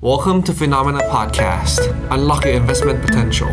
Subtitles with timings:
[0.00, 1.80] Welcome to Phenomena Podcast.
[2.12, 3.50] Unlock your investment potential.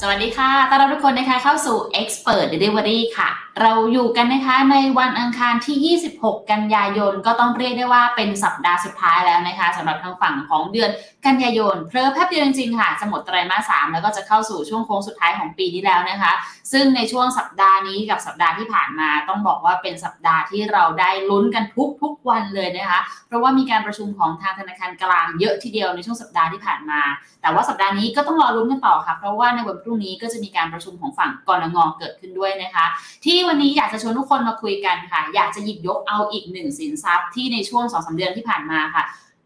[0.00, 3.30] สวัสดีค่ะ ต้อนรับทุกคนนะคะเข้าสู่ Expert Delivery ค่ะ
[3.62, 10.90] เราอยู่กันนะคะในวันอังคารที่ 26 กันยายนก็ต้องเรียกได้ว่าเป็นสัปดาห์สุดท้ายแล้วนะคะสำหรับทางฝั่งของเดือน
[11.26, 16.32] กันยายนเพลอแป๊บเดียวจริงๆค่ะจะหมดไตรมาสสามแล้วก็จะเข้าสู่ช่วงโค้งสุดท้ายของปีนี้แล้วนะคะ
[16.72, 21.64] ซึ่งในช่วงสัปดาห์นี้กับสัปดาห์ที่ผ่านมาต้องบอกว่าเป็นสัปดาห์ที่เราได้ลุ้นกัน
[22.02, 27.00] ทุกๆวันเลยนะคะ เพราะว่ามีการประชุมของทางธนาคารกลางเยอะทีเดียวในช่วงสัปดาห์ที่ผ่านมา
[27.42, 32.86] แต่ว่าสัปดาห์นี้ก็ต้องรอลุ้นกันต่อค่ะเพราะว่าในวันพรุ่งนี้ก็จะมีการประชุมของฝั่งกรงงเกิดขึ้นด้วยนะคะ
[33.24, 39.04] ที่วันนี้อยากจะชวนทุกคนมาคุยกันค่ะ อยากจะหยิบยกเอาอีกหนึ่งสินทรัพย์ที่ในช่วงสองสาเดือนที่ผ่านมาค่ะ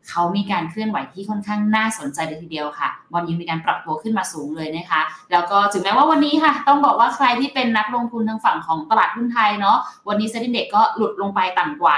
[0.09, 5.01] เขามีการเคลื่อนไหวที่ค่อนข้างน่าสนใจเลยทีเดียวค่ะบอลยูมีการปรับตัวขึ้นมาสูงเลยนะคะ
[5.33, 11.95] แล้วก็ถึงแม้ว่าวันนี้ค่ะ ต้องบอกว่าใครที่เป็นนักลงทุนทางฝั่งของตลาดหุ้นไทยเนาะวันนี้เซ็นดิเด็กก็หลุดลงไปต่ำกว่า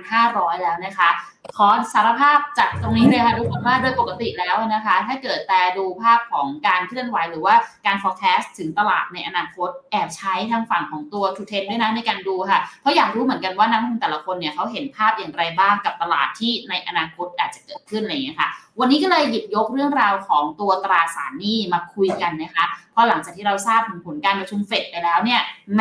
[0.00, 1.10] 1,500 แล้วนะคะ
[1.56, 7.54] ขอสารภาพจากตรงนี้เลยค่ะทุกคนว่าโดยปกติแล้วนะคะ ถ้าเกิดแต่ดูภาพของการเคลื่อนไหวหรือว่า
[7.86, 18.48] การ forecast ถึงตลาดในอนาคตแอบใช้ทางฝั่งของตัว to trend ด้วยนะในการดูค่ะ เพราะอยากรู้เหมือนกันว่านักลงทุนแต่ละคนเนี่ยเขาเห็นภาพอย่างไรบ้างกับตลาดที่ในอนาคตอาจจะเกิดขึ้นอะไรอย่างเงี้ค่ะ
[18.80, 25.40] วันนี้ก็เลยหยิบยกเรื่องราวของตัวตราสารหนี้มาคุยกันนะคะเพราะหลังจากที่เราทราบถึงผลการประชุมเฟดไปแล้วเนี่ย
[25.76, 25.80] แม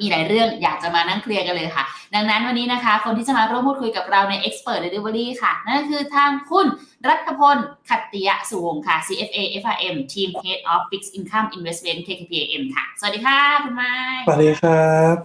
[0.00, 6.66] มีหลายเรื่องอยากจะมานั่งเคลียร์กันเลยค่ะ ดังนั้นวันนี้นะคะ คนที่จะมาร่วมพูดคุยกับเราใน Expert Delivery ค่ะ นั่นก็คือทางคุณ
[7.08, 7.56] รัฐพล
[7.88, 13.92] ขัตติยะสุวงศ์ค่ะ CFA FRM Team Head of Fixed Income Investment KKPM ค่ะ สวัสดีค่ะ คุณไม้
[14.26, 15.16] สวัสดีครับ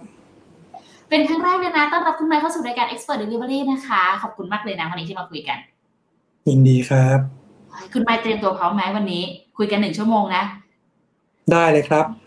[1.08, 5.58] เป็นครั้งแรกเลยนะ ต้อนรับคุณไม้เข้าสู่รายการ Expert Delivery นะคะ ขอบคุณมากเลยนะวันนี้ที่มาคุยกัน
[6.48, 7.18] ยินดีครับ
[7.92, 9.22] คุณไม้เตรียมตัวพร้อมไหมวันนี้
[9.58, 10.42] คุยกันหนึ่งชั่วโมงนะ
[11.52, 12.21] ได้เลยครับ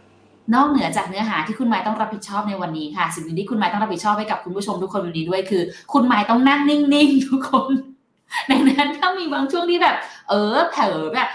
[0.53, 7.71] นอกเหนือจากเนื้อหาที่คุณไม้ต้องรับผิดชอบในวันนี้ค่ะ สิ่งหนึ่งที่คุณไม้ต้องรับผิดชอบให้กับคุณผู้ชมทุกคนวันนี้ด้วยคือ คุณไม้ต้องนั่งนิ่งๆทุกคน
[8.51, 9.95] ดังนั้นถ้ามีบางช่วงที่แบบ
[10.29, 11.29] เออเผลอแบบ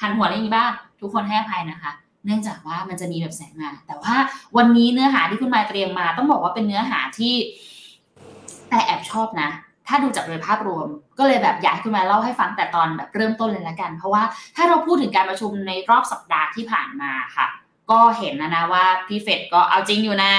[0.00, 1.92] หันหัวอะไรอย่างนี้บ้างทุกคนให้อภัยนะคะ
[2.24, 4.14] เนื่องจากว่ามันจะมีแบบแสงมา แต่ว่า
[4.56, 7.34] วันนี้เนื้อหาที่คุณไม้เตรียมมา ต้องบอกว่าเป็นเนื้อหาที่
[8.70, 9.48] แต่แอบชอบนะ
[9.88, 10.86] ถ้าดูจากโดยภาพรวม
[11.18, 14.22] ก็เลยแบบอยากให้คุณไม้เล่าให้ฟังแต่ตอนแบบเริ่มต้นเลยละกัน เพราะว่า
[14.56, 17.46] ถ้าเราพูดถึงการประชุมในรอบสัปดาห์ที่ผ่านมาค่ะ
[17.90, 20.34] ก็เห็นนะนะว่าพี่เฟดก็เอาจริงอยู่นะ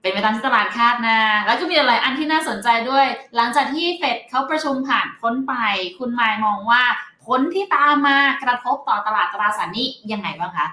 [0.00, 3.06] เป็นไปตามที่ตลาดคาดนะ แล้วก็มีอะไรอันที่น่าสนใจด้วย
[3.36, 5.54] หลังจากที่เฟดเขาประชุมผ่านพ้นไป
[5.98, 6.82] คุณมายมองว่า
[7.24, 10.66] ผลที่ตามมากระทบต่อตลาดตราสารหนี้ยังไงบ้างคะ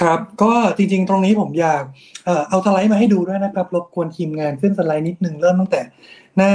[0.00, 1.82] ครับ ก็จริงๆ ตรงนี้ผมอยาก
[2.24, 5.80] เอ่อเอาสไลด์มาให้ดูด้วยนะครับ รบกวนทีมงานขึ้นสไลด์นิดนึงเริ่มตั้งแต่
[6.36, 6.52] หน้า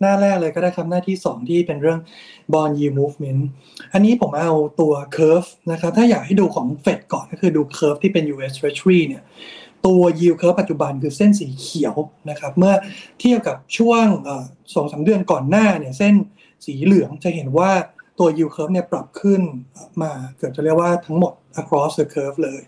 [0.00, 2.00] หน้าแรกเลยก็ได้ครับหน้าที่ 2 ที่เป็นเรื่อง
[2.52, 3.40] bond yield movement
[3.92, 9.22] อันนี้ผมเอาตัว curve นะครับ ถ้าอยากให้ดูของ f ฟดก่อนก็คือดู curve ที่เป็น US Treasury เนี่ย
[9.86, 11.94] ตัว yield curve ปัจจุบันคือเส้นสีเขียว
[12.30, 12.74] นะครับ เมื่อ
[13.20, 14.04] เทียบกับช่วง
[14.74, 16.14] สองสาเดือนก่อนหน้าเนี่ยเส้น
[16.66, 17.70] สีเหลืองจะเห็นว่า
[18.18, 19.42] ตัว yield curve เนี่ยปรับขึ้น
[20.02, 22.60] มาเกือบจะเรียกว่าทั้งหมด across the curve เลย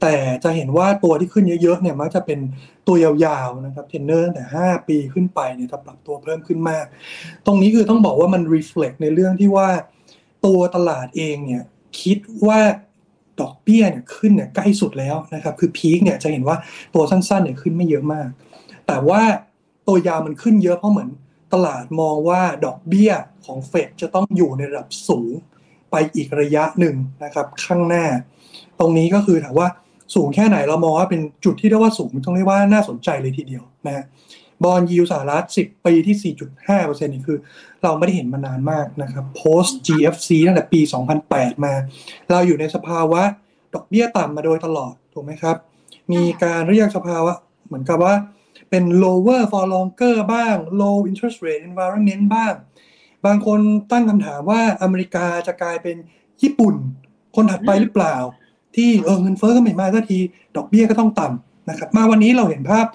[0.00, 0.14] แต่
[0.44, 2.38] จะเห็นว่าตัวที่ขึ้นเยอะๆเนี่ยมักจะเป็น
[2.86, 6.84] ตัวยาวๆนะครับเทนเนอร์แต่ 5 ปีขึ้นไปเนี่ยจะปรับตัวเพิ่มขึ้นมาก
[7.46, 9.68] ตรงนี้คือต้องบอกว่ามัน reflect ในเรื่องที่ว่า
[10.46, 11.64] ตัวตลาดเองเนี่ย
[12.00, 12.60] คิดว่า
[13.40, 16.56] ดอกเบี้ยเนี่ยขึ้นเนี่ยใกล้สุดแล้วนะครับ คือ peak เนี่ยจะเห็นว่า
[16.94, 18.28] ตัวสั้นๆเนี่ยขึ้นไม่เยอะมาก
[18.86, 19.22] แต่ว่า
[19.88, 21.08] ตัวยาวมันขึ้นเยอะเพราะเหมือน
[21.52, 23.12] ตลาดมองว่าดอกเบี้ย
[23.46, 25.30] ของเฟดจะต้องอยู่ในระดับสูง
[25.90, 28.06] ไปอีกระยะหนึ่งนะครับข้างหน้า
[28.78, 29.68] ตรงนี้ก็คือถามว่า
[30.14, 34.04] สูงแค่ไหนเรามองว่าเป็นจุดที่เรียกว่าสูงต้องเรียกว่าน่าสนใจเลยทีเดียวนะฮะ
[34.64, 36.34] บอลยิวสหรัฐ 10 ปีที่
[36.66, 37.38] 4.5%นี่คือ
[37.82, 40.80] เราไม่ได้เห็นมานานมากนะครับ post GFC ตั้งแต่ปี
[41.22, 41.74] 2008 มา
[42.30, 43.22] เราอยู่ในสภาวะ
[43.74, 45.56] ดอกเบี้ยต่ำมาโดยตลอด ถูกไหมครับ
[46.12, 47.32] มีการเรียกสภาวะ
[47.66, 48.14] เหมือนกับว่า
[48.70, 52.54] เป็น lower for longer บ้าง low interest rate environment บ้าง
[53.26, 53.60] บางคน
[53.92, 55.96] ตั้งคำถามว่าอเมริกาจะกลายเป็น
[56.42, 56.74] ญี่ปุ่น
[57.36, 58.16] คนถัดไปหรือเปล่า
[58.76, 60.18] ที่เออเงินเฟ้อก็ไม่มาสักที
[60.56, 62.86] ดอกเบี้ยก็ต้องต่ำนะครับ มาวันนี้เราเห็นภาพ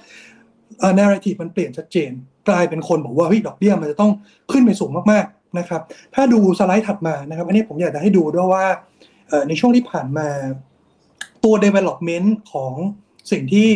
[0.79, 2.12] เอ่อ narrative มันเปลี่ยนชัดเจน
[2.50, 4.12] กลายเป็นคนบอกว่าเฮ้ยดอกเบี้ยมันจะต้อง
[4.52, 5.81] ขึ้นไปสูงมากๆนะครับ
[6.16, 8.66] ถ้าดูสไลด์ถัดมานะครับ อันนี้ผมอยากจะให้ดูด้วยว่า
[9.29, 10.28] เอ่อในช่วงที่ผ่านมา
[11.43, 12.73] ตัว development ของ
[13.32, 13.67] สิ่งที่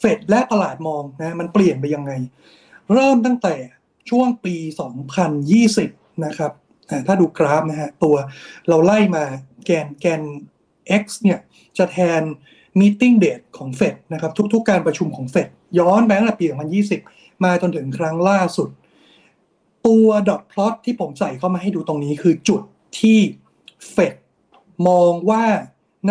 [0.00, 2.12] เฟดและตลาดมองนะมันเปลี่ยนไปยังไง
[2.92, 3.54] เริ่มตั้งแต่
[4.10, 4.56] ช่วงปี
[5.40, 6.52] 2020 นะครับ
[7.06, 8.16] ถ้าดูกราฟนะฮะตัว
[8.68, 9.24] เราไล่มา
[9.64, 10.22] แกนแกน
[11.02, 11.38] X เนี่ย
[11.78, 12.22] จะแทน
[12.80, 15.48] meeting date ของเฟดนะครับทุกๆการประชุมของเฟด
[15.78, 16.46] ย้อนไปตั้งแต่ปี
[16.94, 18.68] 2020 มาจนถึงครั้งล่าสุด
[19.86, 22.62] ตัว dot plot ที่ผมใส่เข้ามาให้ดูตรงนี้คือจุด
[23.00, 23.18] ที่
[23.90, 24.14] เฟด
[24.88, 25.44] มองว่า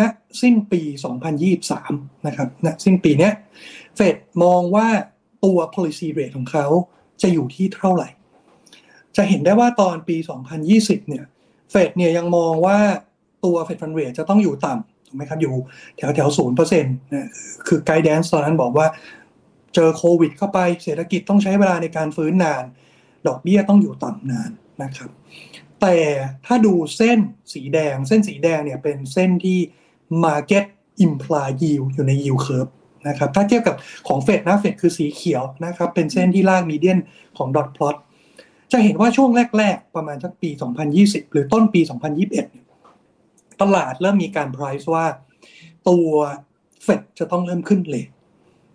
[0.42, 0.82] สิ้นปี
[1.54, 3.32] 2023 นะครับณสิ้นปีเนี้ย
[3.96, 4.88] เฟดมองว่า
[5.44, 6.66] ตัว policy rate ของเขา
[7.22, 8.08] จะอยู่ที่เท่าไหร่
[9.16, 10.16] จะเห็นได้ว่าตอนปี
[10.62, 11.24] 2020 เนี่ย
[11.70, 12.78] เฟดเนี่ยยังมองว่า
[13.44, 15.54] ตัว Fed fund rate จะต้องอยู่ต่ำถูกไหมครับอยู่
[15.96, 17.30] แถวแถวศูนย์เปอร์เซ็นต์นะ
[17.66, 18.86] คือ guidance ตอนนั้นบอกว่า
[19.74, 22.64] เจอโควิดเข้าไปเศรษฐกิจต้องใช้เวลาในการฟื้นนาน
[23.26, 24.50] ดอกเบี้ยต้องอยู่ต่ำนาน
[24.82, 25.10] นะครับ
[25.80, 25.96] แต่
[26.46, 27.18] ถ้าดูเส้น
[27.54, 29.58] สีแดง เส้นสีแดงเนี่ยเป็นเส้นที่
[30.24, 30.64] Market
[31.06, 32.70] Imply Yield อยู่ใน Yield Curve
[33.08, 33.76] นะครับถ้าเทียบกับ
[34.08, 36.98] ของเฟดนะเฟดคือสีเขียวนะครับเป็นเส้นที่ลากมีเดียน
[37.38, 37.96] ของ Dot Plot
[38.72, 40.50] จะเห็นว่าช่วงแรก ๆ ประมาณสักปี
[40.92, 41.80] 2020 หรือต้นปี
[42.90, 45.06] 2021 ตลาดเริ่มมีการ price ว่า
[45.88, 46.08] ตัว
[46.82, 48.04] เฟดจะต้องเริ่มขึ้นเลย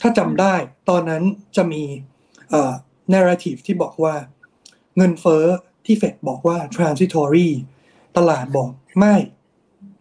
[0.01, 0.56] ถ้าจำได้
[0.89, 1.24] ตอนนั้น
[1.56, 1.84] จะมี
[2.50, 2.74] เอ่อ
[3.13, 4.16] narrative ที่บอกว่า
[4.98, 5.45] เงินเฟ้อ
[5.86, 7.50] ที่เฟดบอกว่า transitory
[8.18, 8.69] ตลาดบอก
[9.00, 9.16] ไม่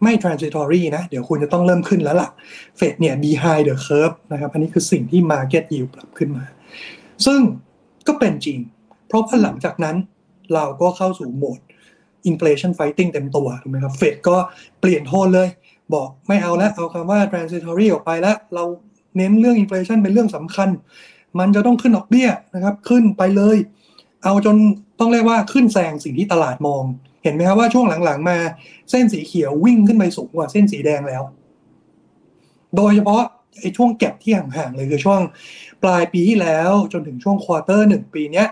[0.03, 2.31] ไม่ transitory นะ เดี๋ยวคุณจะต้องเริ่มขึ้นแล้วล่ะ
[2.77, 6.45] เฟดเนี่ย behind the curve นะครับอันนี้คือสิ่งที่ market yield ปรับขึ้นมา
[7.27, 7.41] ซึ่ง
[8.07, 8.59] ก็เป็นจริง
[9.07, 9.97] เพราะว่าหลังจากนั้น
[10.55, 11.59] เราก็เข้าสู่โหมด
[12.31, 14.37] inflation fighting เต็มตัวถูกไหมครับเฟดก็
[14.81, 15.49] เปลี่ยนโทนเลย
[15.95, 18.65] บอกไม่เอาแล้ว เอาคำว่า transitory ออกไปแล้ว เรา
[19.17, 20.69] เน้นเรื่อง inflation เป็นเรื่องสำคัญ
[21.39, 23.57] มันจะต้องขึ้นดอกเบี้ยนะครับ ขึ้นไปเลย
[24.25, 24.57] เอาจน
[25.01, 26.85] ต้องเรียกว่าขึ้นแซงสิ่งที่ตลาดมอง
[27.23, 28.39] เห็นไหมครับว่าช่วงหลังๆมา
[28.91, 31.23] เส้นสีเขียววิ่งขึ้นไปสูงกว่าเส้นสีแดงแล้ว
[32.77, 33.23] โดยเฉพาะ
[33.61, 35.21] ไอ้ช่วงแก็บที่ห่างๆเลยคือช่วง
[35.83, 38.49] ปลายปีที่แล้วจนถึงช่วงควอเตอร์หนึ่งปีเนี้ย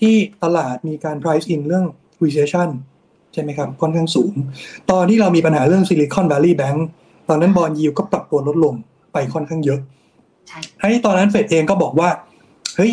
[0.00, 1.86] ที่ตลาดมีการ price in เรื่อง
[2.22, 2.68] recession
[3.32, 4.34] ใช่ไหมครับค่อนข้างสูง
[4.90, 6.78] ตอนที่เรามีปัญหาเรื่อง Silicon Valley Bank
[7.28, 8.74] ตอนนั้น bond yield ก็ปรับตัวลดลง
[9.12, 9.80] ไปค่อนข้างเยอะ
[10.48, 12.10] ใช่ให้ตอนนั้นเฟดเองก็บอกว่า
[12.76, 12.92] เฮ้ย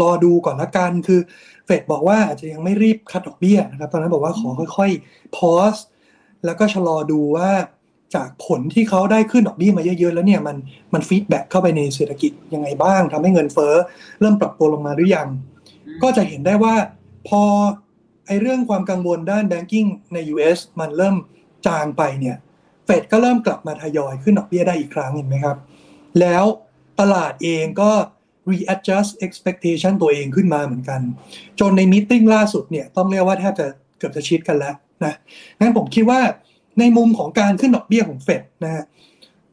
[0.00, 1.20] รอดูก่อนละกันคือ
[1.64, 5.74] เฟดบอกว่าอาจจะยังไม่รีบ cut ดอกเบี้ยนะครับ ตอนนั้นบอกว่าขอค่อยๆ pause
[6.44, 7.50] แล้วก็ชะลอดูว่า
[8.14, 10.56] จากผลที่เขาได้ขึ้นดอกเบี้ยมาเยอะๆ แล้วเนี่ยมัน
[10.94, 13.74] มัน feedback เข้าไปในเศรษฐกิจยังไงบ้างทำให้เงินเฟ้อ
[14.20, 15.28] เริ่มปรับตัวลงมาหรือยัง
[16.02, 16.74] ก็จะเห็นได้ว่า
[17.28, 17.42] พอ
[18.26, 21.16] ไอเรื่องความกังวลด้านแบงกิ้งใน US มันเริ่ม
[21.66, 22.36] จางไปเนี่ย
[22.84, 25.56] เฟดก็เริ่มกลับมาทยอยขึ้นดอกเบี้ยได้อีกครั้งเห็นไหมครับ
[26.20, 26.44] แล้ว
[27.00, 27.90] ตลาดเองก็
[28.50, 31.00] readjust expectation ตัวเองขึ้นมาเหมือนกัน
[31.60, 33.66] จนในมิ팅ล่าสุดเนี่ยต้องเรียกว่าแทบจะ
[33.98, 34.74] เกือบจะชิดกันแล้ว
[35.04, 35.14] นะ
[35.60, 36.20] งั้นผมคิดว่า
[36.78, 38.84] ในมุมของการขึ้นดอกเบี้ยของเฟดนะฮะ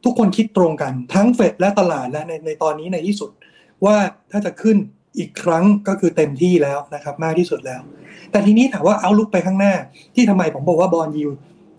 [0.04, 3.30] ทุกคนคิดตรงกันทั้งเฟดและตลาดและในในตอนนี้ในที่สุด
[3.84, 3.96] ว่า
[4.30, 4.76] ถ้าจะขึ้น
[5.18, 7.80] อีกครั้งก็คือเต็มที่แล้วนะครับมากที่สุดแล้ว
[8.30, 9.74] แต่ทีนี้ถามว่าเอาลุกไปข้างหน้า
[10.14, 11.30] ที่ทำไมผมบอกว่าบอลยิว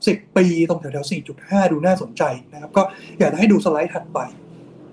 [0.08, 2.24] สิบปีตรงแถวๆ 4.5 ดูน่าสนใจ
[2.54, 2.84] นะครับ ก็
[3.20, 4.20] อยากจะให้ดูสไลด์ถัดไป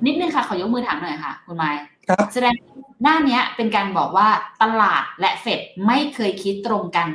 [0.06, 1.64] นิดนึงค่ะ ขอยกมือถามหน่อยค่ะ คุณไม
[2.14, 2.54] ค์ครับแสดง
[3.02, 4.28] หน้าเนี้ยเป็นการบอกว่า
[4.62, 7.08] ตลาดและเฟดไม่เคยคิดตรงกัน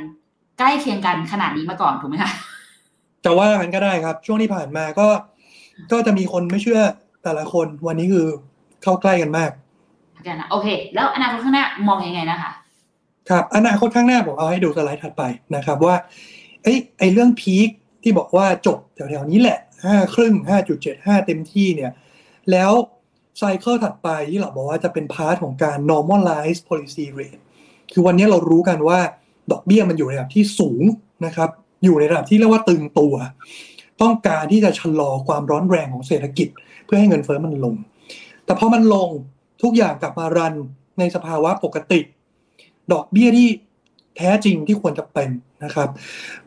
[0.58, 2.30] ใกล้เคียงกันขนาดนี้มาก่อนถูกไหมคะ
[3.24, 5.08] จะว่ากันก็ได้ครับ ช่วงที่ผ่านมาก็
[5.92, 6.82] ก็จะมีคนไม่เชื่อ
[7.24, 8.26] แต่ละคนวันนี้คือ
[8.82, 9.50] เข้าใกล้กันมาก
[10.26, 12.50] กันนะโอเค แล้วอนาคตข้างหน้ามองยังไงนะคะ
[13.30, 15.22] ครับอนาคตข้างหน้าผมเอาให้ดูสไลด์ถัดไป
[15.56, 15.96] นะครับว่า
[16.62, 17.68] เอ้ยไอเรื่องพีค
[18.02, 21.92] ที่บอกว่าจบแถวๆนี้แหละห้าครึ่งห้าจุดเจ็ดห้าเต็มที่เนี่ย
[22.50, 22.72] แล้ว
[23.38, 27.42] ไซเคิลถัดไปที่เราบอกว่าจะเป็นพาร์ทของการ normalize policy rate
[27.92, 28.98] คือวันนี้เรารู้กันว่า
[29.52, 30.82] ดอกเบี้ยมันอยู่ในระดับที่สูง
[31.26, 31.50] นะครับ
[31.84, 33.14] อยู่ในระดับที่เรียกว่าตึงตัว
[34.02, 36.48] ต้องการที่จะชะลอความร้อนแรงของเศรษฐกิจ
[36.84, 37.74] เพื่อให้เงินเฟ้อมันลง
[38.44, 39.08] แต่พอมันลง
[39.62, 40.54] ทุกอย่างกลับมารัน
[40.98, 42.00] ในสภาวะปกติ
[42.92, 43.48] ดอกเบี้ยที่
[44.16, 45.30] แท้จริงที่ควรจะเป็น
[45.64, 45.88] นะครับ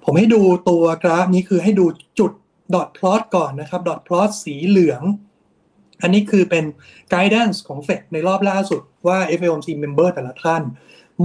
[0.03, 1.85] ผมให้ดูตัวกราฟนี้คือให้ดู
[2.19, 2.31] จุด
[2.75, 5.03] ดอทพลอตก่อนนะครับ ดอทพลอตสีเหลือง
[6.01, 6.65] อันนี้คือเป็น
[7.13, 10.61] guidance ของ Fed ในรอบล่าสุดว่า FOMC member แต่ละท่าน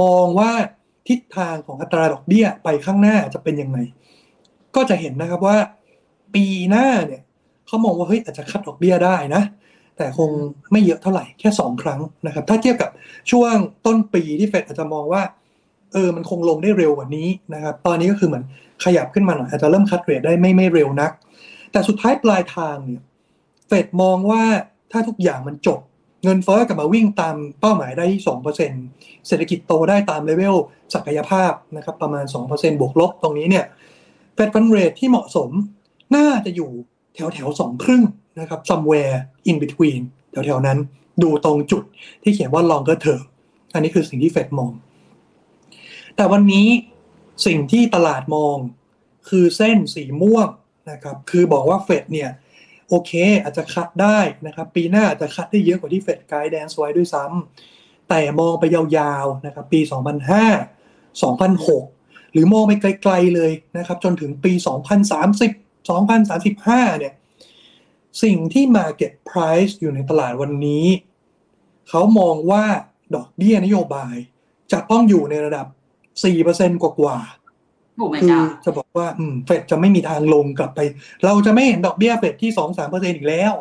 [0.02, 0.52] มองว่า
[1.09, 3.78] ทิศทางของอัตราดอกเบี้ยไปข้างหน้าจะเป็นยังไง
[4.76, 5.59] ก็จะเห็นนะครับว่า
[6.35, 7.23] ปีหน้าเนี่ย
[7.66, 9.43] เขามองว่าเฮ้ยอาจจะคัดดอกเบี้ยได้นะ
[9.97, 10.31] แต่คง
[10.73, 12.90] ไม่เยอะเท่าไหร่แค่ 2 ครั้งนะครับ ถ้าเทียบกับ
[13.31, 13.54] ช่วง
[13.87, 15.23] ต้นปีที่เฟดอาจจะมองว่า
[15.93, 18.45] เออมันคงลงได้เร็วกว่านี้นะครับ ตอนนี้ก็คือเหมือน
[18.85, 21.11] ขยับขึ้นมาหน่อยอาจจะเริ่มคัดเรทได้ไม่ไม่เร็วนัก
[21.73, 23.02] แต่สุดท้ายปลายทางเนี่ย
[23.68, 24.44] เฟดมองว่า
[24.92, 25.80] ถ้าทุกอย่างมันจบ
[26.25, 28.23] เงินเฟ้อกลับมาวิ่งตามเป้าหมายได้ที่
[28.75, 30.56] 2%เศรษฐกิจโตได้ตามเลเวล
[30.94, 33.64] ศักยภาพนะครับประมาณ 2%บวกลบตรงนี้เนี่ย
[34.35, 35.50] เฟดฟันเรทที่เหมาะสม
[36.16, 36.71] น่าจะอยู่
[37.14, 38.02] แถวแถวสองครึ่ง
[38.40, 39.16] นะครับ somewhere
[39.50, 40.78] in between แถวแถวนั้น
[41.23, 41.83] ดูตรงจุด
[42.23, 43.23] ที่เขียนว่า longer term
[43.75, 44.73] อันนี้คือสิ่งที่เฟดมอง
[46.16, 46.66] แต่วันนี้
[47.47, 48.56] สิ่งที่ตลาดมอง
[49.28, 50.49] คือเส้นสีม่วง
[50.90, 52.30] นะครับ คือบอกว่าเฟดเนี่ย
[52.88, 53.12] โอเค
[53.43, 59.81] อาจจะคัดได้นะครับ ปีหน้าอาจจะคัดได้เยอะกว่าที่เฟดไกด์แดนซ์ไว้ด้วยซ้ำแต่มองไปยาวๆนะครับปี
[60.62, 64.53] 2005 2006 หรือมองไปไกลๆเลยนะครับ จนถึงปี
[65.41, 67.14] 2030 2035 เนี่ย
[68.23, 70.87] สิ่งที่ Market Price อยู่ในตลาดวันนี้
[71.88, 72.64] เขามองว่า
[73.14, 74.14] ดอกเบี้ยนโยบาย
[74.73, 75.67] จะต้องอยู่ในระดับ
[76.25, 77.44] สี่เปอร์เซ็นกว่าๆ
[78.23, 80.81] คือเจ้าจะบอกว่าอืมเฟดจะไม่มีทางลงกลับไป
[81.25, 83.53] เราจะไม่เห็นดอกเบี้ยเฟดที่สองสามเปอร์เซ็นอีกแล้ว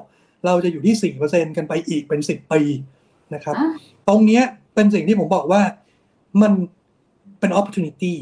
[0.46, 2.62] เราจะอยู่ที่สี่เปอร์เซ็นกันไปอีกเป็นสิบปี
[3.34, 3.70] นะครับอะ
[4.08, 4.44] ตรงเนี้ย
[4.75, 5.62] เป็นสิ่งที่ผมบอกว่า
[6.42, 6.52] มัน
[7.40, 8.13] เป็น opportunity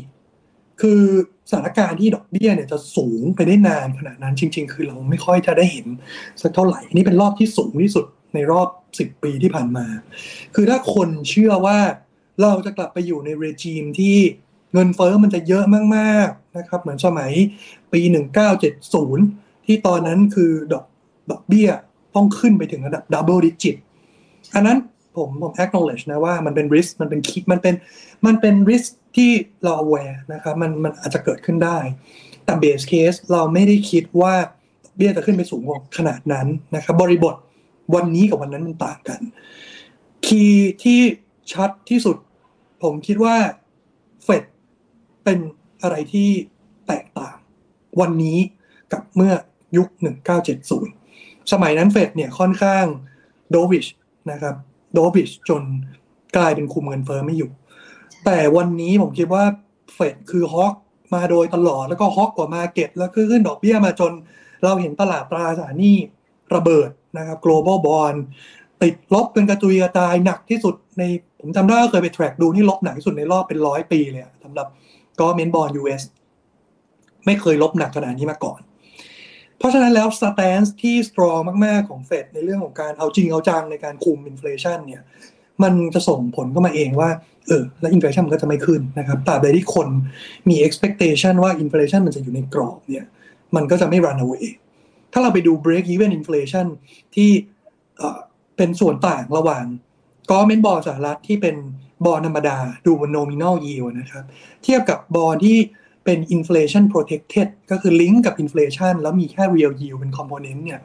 [0.82, 1.02] คือ
[1.50, 5.88] สถานการณ์ที่ดอกเบี้ยเนี่ยจะสูงไปได้นานขนาดนั้นจริง ๆ คือเราไม่ค่อยจะได้เห็น
[6.42, 8.68] สักเท่าไหร่อันนี่เป็นรอบที่สูงที่สุดในรอบ
[9.00, 9.86] สิบปีที่ผ่านมา
[10.56, 11.80] คือถ้าคนเชื่อว่า
[12.42, 14.18] เราจะกลับไปอยู่ใน regime ที่
[14.74, 15.64] เงินเฟ้อมันจะเยอะ
[15.96, 17.32] มากๆนะครับ เหมือนสมัย
[17.94, 18.02] ปี
[18.84, 20.86] 1970 ที่ตอนนั้นคือดอก
[21.32, 21.70] ดอกเบี้ย
[22.16, 23.76] ต้องขึ้นไปถึงระดับ double digit
[24.56, 24.78] อันนั้น
[25.18, 27.76] ผมผม acknowledge นะว่ามันเป็น risk มันเป็นคิดมันเป็น
[28.26, 29.32] มันเป็น risk ที่
[29.64, 31.78] เรา aware นะครับมันมันอาจจะเกิดขึ้นได้
[32.46, 34.34] แต่ base case เราไม่ได้คิดว่า
[34.96, 35.62] เบี้ยจะขึ้นไปสูง
[35.98, 37.36] ขนาดนั้นนะครับ บริบท
[37.96, 39.22] วันนี้กับวันนั้นมันต่างกัน
[40.26, 41.00] คีย์ที่
[41.54, 42.18] ชัดที่สุด
[42.84, 43.36] ผมคิดว่า
[44.24, 44.44] เฟด
[45.24, 45.40] เป็น
[45.82, 46.30] อะไรที่
[46.88, 47.38] แตกต่าง
[48.00, 48.38] วันนี้
[48.94, 49.34] กับเมื่อ
[49.78, 49.88] ยุค
[50.70, 52.86] 1970 สมัยนั้นเฟดเนี่ยค่อนข้าง
[53.52, 53.86] โดวิช
[54.32, 54.56] นะครับ
[54.94, 55.64] โดวิชจน
[56.38, 57.52] กลายเป็นคุมเงินเฟ้อไม่อยู่
[58.26, 59.44] แต่วันนี้ผมคิดว่า
[59.94, 60.74] เฟดคือฮอก
[61.14, 64.14] มาโดยตลอดแล้วก็ hawk กว่า market แล้วก็ขึ้นดอกเบี้ยมาจน
[64.64, 65.98] เราเห็นตลาดตราสารหนี้
[66.56, 68.18] ระเบิดนะครับ global bond
[68.84, 71.04] ติดลบเป็นกระจุยกระจายหนักที่สุดใน
[71.40, 74.68] ผมจำได้ว่าเคยไป track ดูนี่ลบหนักที่สุดในรอบเป็นร้อยปีเลยสำหรับ
[75.20, 76.04] ก็เมนบอล US
[77.26, 78.62] ไม่เคยลบหนักขนาดนี้มาก่อน
[79.58, 85.04] เพราะฉะนั้นแล้ว stance ที่ strong มาก ๆ ของเฟดในเรื่องของการเอาจริงเอาจังในการคุม inflation เนี่ย
[85.64, 87.10] มันจะส่งผลเข้ามาเองว่า
[87.48, 89.88] เออ แล้ว inflation มันก็จะไม่ขึ้นนะครับตราบใดที่คน
[90.50, 93.06] มี expectation ว่า inflation มันจะอยู่ในกรอบเนี่ย
[93.56, 94.46] มันก็จะไม่ run away
[95.14, 96.68] ถ้าเราไปดู break even inflation
[97.16, 97.30] ที่
[97.98, 98.10] เอ่
[98.58, 99.66] เป็นส่วนต่างระหว่าง
[100.32, 101.56] government bond สหรัฐที่เป็น
[102.06, 104.24] บอลธรรมดาดูบน nominal yield นะครับ
[104.64, 105.58] เทียบกับบอลที่
[106.06, 110.80] เป็น inflation protected ก็คือลิงก์กับ inflation แล้วมีแค่ real yield เป็น component เนี่ย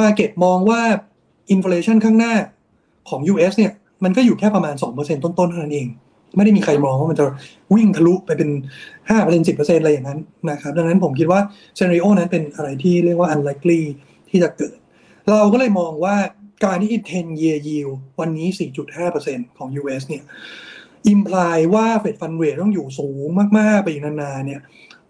[0.00, 0.80] market มองว่า
[1.54, 2.34] inflation ข้างหน้า
[3.10, 3.72] ของ US เนี่ย
[4.04, 5.88] มันก็อยู่แค่ประมาณ 2%ต้นๆเท่านั้นเอง
[6.36, 7.24] ไม่ได้มีใครมองว่ามันจะ
[7.74, 8.50] วิ่งทะลุไปเป็น
[9.08, 11.40] 5% 10%อะไรอย่างนั้นนะครับ ดังนั้นผมคิดว่า
[11.76, 13.82] scenario นั้นเป็นอะไรที่เรียกว่า unlikely
[14.30, 14.76] ที่จะเกิด
[15.28, 16.16] เราก็เลยมองว่า
[16.64, 18.48] การที่ 10 year yield วันนี้
[19.02, 20.24] 4.5%ของ US เนี่ย
[21.08, 23.28] อิมพลายว่าเฟดฟันเรทต้องอยู่สูง
[23.58, 24.60] มาก ๆ ไปอีกนานๆเนี่ย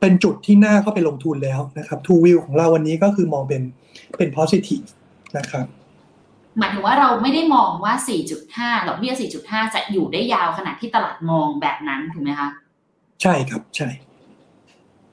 [0.00, 3.62] เป็นจุดที่น่าเข้าไปลงทุนแล้วนะครับทูวิวของเราวันนี้ก็คือมองเป็น
[4.18, 4.86] เป็น positive
[5.38, 5.66] นะครับ
[6.58, 7.94] หมายถึงว่าเราไม่ได้มองว่า
[8.40, 12.48] 4.5ดอกเบี้ย 4.5 จะอยู่ได้ยาวขนาดที่ตลาดมองแบบนั้นถูกไหมคะ
[13.22, 13.88] ใช่ครับใช่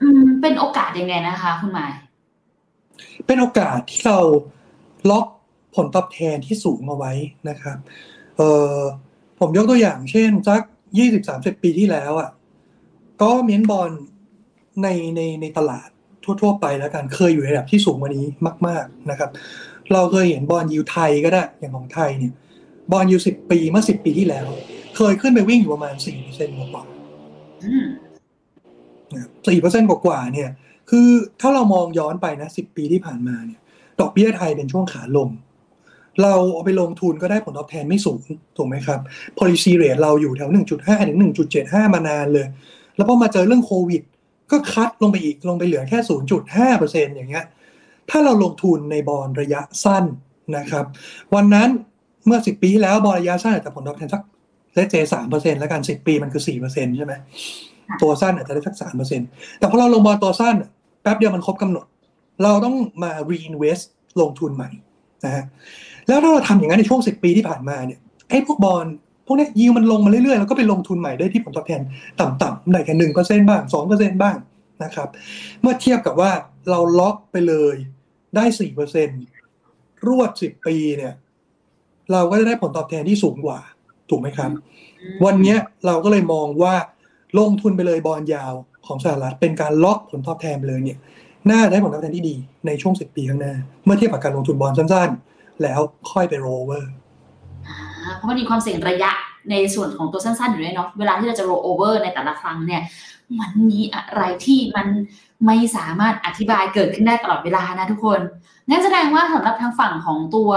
[0.02, 1.92] อืม เป็นโอกาสยังไงนะคะ คุณหมาย
[3.26, 4.20] เป็นโอกาสที่เรา
[5.10, 5.28] ล็อก
[5.76, 7.14] ผลตอบแทนที่สูงมาไว้
[7.50, 7.78] นะครับ
[8.38, 8.80] เอ่อ
[9.40, 10.62] ผมยกตัวอย่างเช่นสัก
[10.98, 12.30] ยี่สิบสามสิบปีที่แล้วอะ
[13.22, 13.92] ก็เมียนบอล
[14.84, 15.90] ในในในตลาด
[16.42, 18.26] ทั่ว ๆ ไปแล้วกันเคยอยู่ในระดับที่สูงกว่านี้
[18.68, 19.30] มาก ๆนะครับ
[19.94, 22.34] เราเคยเห็นบอลยูไทยก็ได้อย่างของไทยเนี่ย
[22.92, 24.48] บอลยูสิบปีเมื่อสิบปีที่แล้ว
[24.98, 27.88] เคยขึ้นไปวิ่งอยู่ประมาณสี่เปอร์เซ็นต์กว่าๆอืม
[29.48, 30.50] สี่เปอร์เซ็นต์กว่าๆเนี่ย
[30.90, 31.08] คือ
[31.42, 33.60] ถ้าเรามองย้อนไปนะสิบปีที่ผ่านมาเนี่ย
[34.00, 35.30] ดอกเบี้ยไทยเป็นช่วงขาลง
[36.24, 38.20] เราเอาไปลงทุนก็ได้ผลตอบแทนไม่สูง
[38.58, 39.00] ถูกไหมครับ
[39.38, 40.50] policy rate เราอยู่แถว
[40.80, 41.18] 1.5 ถึง
[41.56, 42.48] 1.75 มานานเลย
[42.96, 44.02] แล้วพอมาเจอเรื่องโควิด
[44.52, 46.00] ก็คัดลงไปอีกลงไปเหลือแค่
[46.58, 47.46] 0.5%อย่างเงี้ย
[48.10, 50.06] ถ้าเราลงทุนในบอลระยะสั้น
[50.58, 50.86] นะครับ
[51.36, 51.70] วันนั้น
[52.26, 54.22] เมื่อ 10 ปีที่แล้วบอลระยะสั้นอาจจะผลตอบแทนสัก
[54.74, 57.14] เลเจสามเปอร์เซ็นต์แล้วกัน10ปีมันคือ4%ใช่ไหม
[58.02, 59.22] ตัวสั้นอาจจะได้สักสามเปอร์เซ็น
[59.60, 60.70] แต่พอเราลงบอลตัวสั้นอะ
[61.02, 61.86] แป๊บเดียวมันครบกำหนด
[62.44, 63.84] เราต้องมา reinvest
[64.22, 64.70] ลงทุนใหม่
[65.26, 65.44] นะฮะ
[66.10, 68.00] แล้วถ้าเราทำอย่างนั้นในช่วงสิบปีที่ผ่านมาเนี่ย
[68.30, 68.86] ไอ้พวกบอล
[69.26, 71.82] พวกนี้ยิวมันลงมาเรื่อยๆแล้วก็ไปลงทุนใหม่ได้ที่ผลตอบแทน
[72.20, 74.38] ต่ำๆได้แค่หนึ่งเปอร์เซ็นต์บ้างสองเปอร์เซ็นต์บ้าง
[74.84, 75.08] นะครับ
[75.62, 76.32] เมื่อเทียบกับว่า
[76.70, 77.76] เราล็อกไปเลย
[78.36, 79.22] ได้สี่เปอร์เซ็นต์
[80.08, 81.14] รวดสิบปีเนี่ย
[82.12, 83.60] เราก็จะได้ผลตอบแทนที่สูงกว่า
[84.10, 84.52] ถูกไหมครับ
[85.26, 86.76] วันนี้เราก็เลยมองว่า
[87.40, 88.54] ลงทุนไปเลยบอลยาว
[88.86, 90.98] ของสหรัฐเป็นการล็อกผลตอบแทนไปเลยเนี่ย
[91.50, 92.36] น่าได้ผลตอบแทนที่ดี
[92.66, 93.54] ในช่วงสิบปีข้างหน้า
[93.86, 95.29] เมื่อเทียบกับการลงทุนบอลสั้นๆ
[95.64, 95.80] แล้ว
[96.12, 96.92] ค่อยไปโรเวอร์
[97.68, 97.78] อ่า
[98.16, 99.12] เพราะมันมีความเสี่ยงระยะ
[99.52, 102.82] ในส่วนของตัวสั้นๆอยู่ด้วยเนาะเวลาที่เราจะ roll over ในแต่ละครั้งเนี่ย
[103.40, 104.88] มันมีอะไรที่มัน
[105.46, 108.20] ไม่สามารถอธิบายเกิดขึ้นได้ตลอดเวลานะทุกคน
[108.70, 110.52] งั้นแสดงว่าสำหรับทางฝั่งของตัว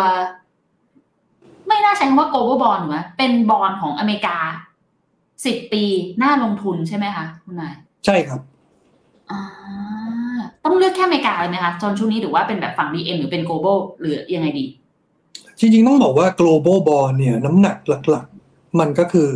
[1.68, 4.38] ไม่น่าใช้คำว่า global bond หรือว่าเป็นบอลของอเมริกา
[5.46, 5.84] สิบปี
[6.22, 8.40] น่าลงทุนใช่ไหมคะคุณนายใช่ครับ
[9.30, 9.40] อ่า
[10.64, 14.66] ต้องเลือกแค่อเมริกาเลยไหมคะตอนช่วงนี้หรือว่าเป็นแบบฝั่ง DM หรือเป็น global หรือยังไงดี
[15.62, 17.76] จริงๆ ต้องบอกว่า global bond เนี่ยน้ำหนัก
[18.08, 19.30] หลักๆ มันก็คือ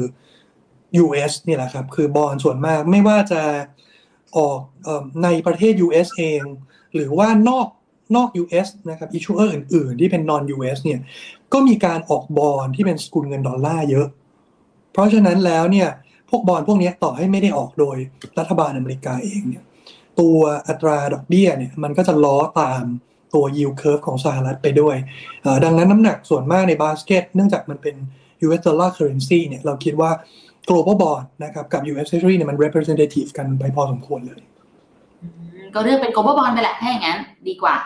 [1.02, 3.42] US นี่แหละครับ คือบอลส่วนมากไม่ว่าจะ
[4.36, 6.42] ออกออในประเทศ US เอง
[6.94, 7.68] หรือว่านอก
[8.16, 11.00] นอก US นะครับ issuer อื่นๆ ที่เป็น non US เนี่ย
[11.52, 14.08] ก็มีการออกบอลที่เป็นสกุลเงินดอลลาร์เยอะ
[14.92, 15.88] เพราะฉะนั้นแล้วเนี่ย
[16.30, 17.96] พวกบอลพวกนี้ต่อให้ไม่ได้ออกโดย
[18.38, 19.64] รัฐบาลอเมริกาเองเนี่ย
[20.20, 22.84] ตัวอัตราดอกเบี้ยเนี่ยมันก็จะล้อตาม
[23.36, 24.96] ตัว yield curve ของสหรัฐไปด้วย
[25.64, 27.94] ดังนั้นน้ำหนักส่วนมากในบาสเกตเนื่องจากมันเป็น
[28.46, 30.10] US dollar currency เนี่ยเราคิดว่า
[30.68, 34.40] global bond นะครับกับ US treasury เนี่ยมัน representative กันไปพอสมควรเลย
[35.74, 37.76] ก็เลือกเป็น global bond ไปแหละถ้าอย่างนั้นดีกว่า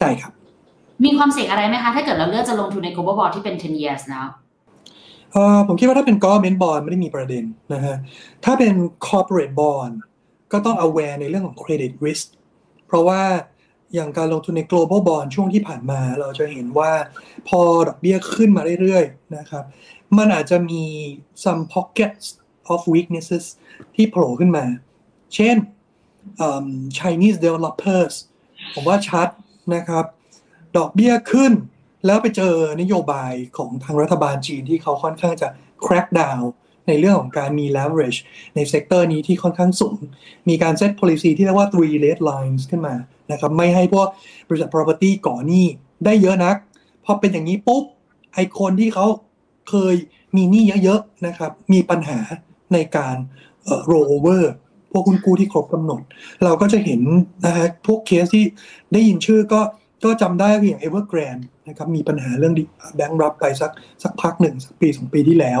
[0.00, 0.32] ใช่ครับ
[1.04, 4.26] มีความเสี่ยงอะไรไหมคะ ถ้าเกิดเราเลือกจะลงทุนใน global bond ที่เป็น 10 years แล้ว
[5.32, 7.96] เออผมคิดว่าถ้าเป็น government bond ไม่ได้มีประเด็นนะฮะ
[8.44, 8.72] ถ้าเป็น
[9.08, 9.94] corporate bond
[10.52, 12.26] ก็ต้อง aware ในเรื่องของ credit risk
[12.86, 13.22] เพราะว่า
[13.94, 16.92] อย่างการลงทุนใน global bond ช่วงที่ผ่านมา เราจะเห็นว่า
[17.48, 19.64] พอดอกเบี้ยขึ้นมาเรื่อยๆนะครับ
[20.18, 20.84] มันอาจจะมี
[21.44, 22.24] some pockets
[22.72, 23.44] of weaknesses
[23.94, 24.64] ที่โผล่ขึ้นมา
[25.34, 25.56] เช่น
[26.98, 28.14] Chinese developers
[28.74, 29.28] ผมว่าชัด
[29.74, 30.04] นะครับ
[30.76, 31.52] ดอกเบี้ยขึ้น
[32.06, 35.48] แล้วไปเจอนโยบายของทางรัฐบาลจีนที่เขาค่อนข้างจะ
[35.84, 36.44] crack down
[36.88, 38.18] ในเรื่องของการมี leverage
[38.54, 39.98] ใน sector นี้ที่ค่อนข้างสูง
[40.48, 42.94] มีการ set policy ที่เรียกว่า three red lines ขึ้นมา
[43.32, 44.08] นะครับไม่ให้พวก
[44.48, 45.64] บริษัท property ก่อหนี้
[46.04, 46.56] ได้เยอะนัก
[47.04, 47.84] พอเป็นอย่างนี้ปุ๊บ
[48.34, 49.06] ไอคนที่เขา
[49.70, 49.94] เคย
[50.36, 52.18] มีหนี้เยอะๆนะครับ มีปัญหา
[52.72, 53.16] ในการ
[53.64, 54.42] เอ่อ roll over
[54.92, 56.02] พวกหุ้นกู้ที่ครบกำหนด
[56.44, 57.00] เราก็จะเห็น
[57.46, 58.44] นะฮะพวกเคสที่
[58.92, 59.60] ได้ยินชื่อก็
[60.04, 62.54] ก็จำได้อย่าง Evergrande นะครับมีปัญหาเรื่อง
[62.96, 63.70] แบงค์รับไปสัก
[64.02, 65.60] สักพักหนึ่งสักปีสองปีที่แล้ว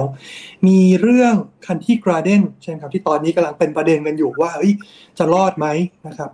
[0.66, 1.34] มีเรื่อง
[1.66, 4.72] คันที่กราเดนใช่ไหมครับที่ตอนนี้กำลังเป็นประเด็นกันอยู่ว่าเอ้ย
[5.18, 5.66] จะรอดไหม
[6.06, 6.30] นะครับ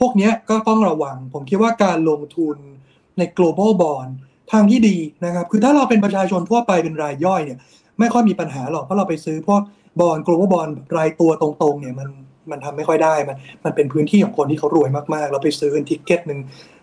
[0.00, 2.56] พวกนี้ก็ต้องระวัง ผมคิดว่าการลงทุน
[3.18, 4.10] ใน global bond
[4.52, 7.58] ทางที่ดีนะครับ คือถ้าเราเป็นประชาชนทั่วไปเป็นรายย่อยเนี่ย
[7.98, 9.62] ไม่ค่อยมีปัญหาหรอก เพราะเราไปซื้อพวก
[10.00, 12.08] บอล global bond รายตัวตรงๆเนี่ยมัน
[12.50, 16.40] มันทำไม่ค่อยได้ มันมันเป็นพื้นที่ของคนที่เขารวยมากๆ เราไปซื้อเป็น ticket หนึ่ง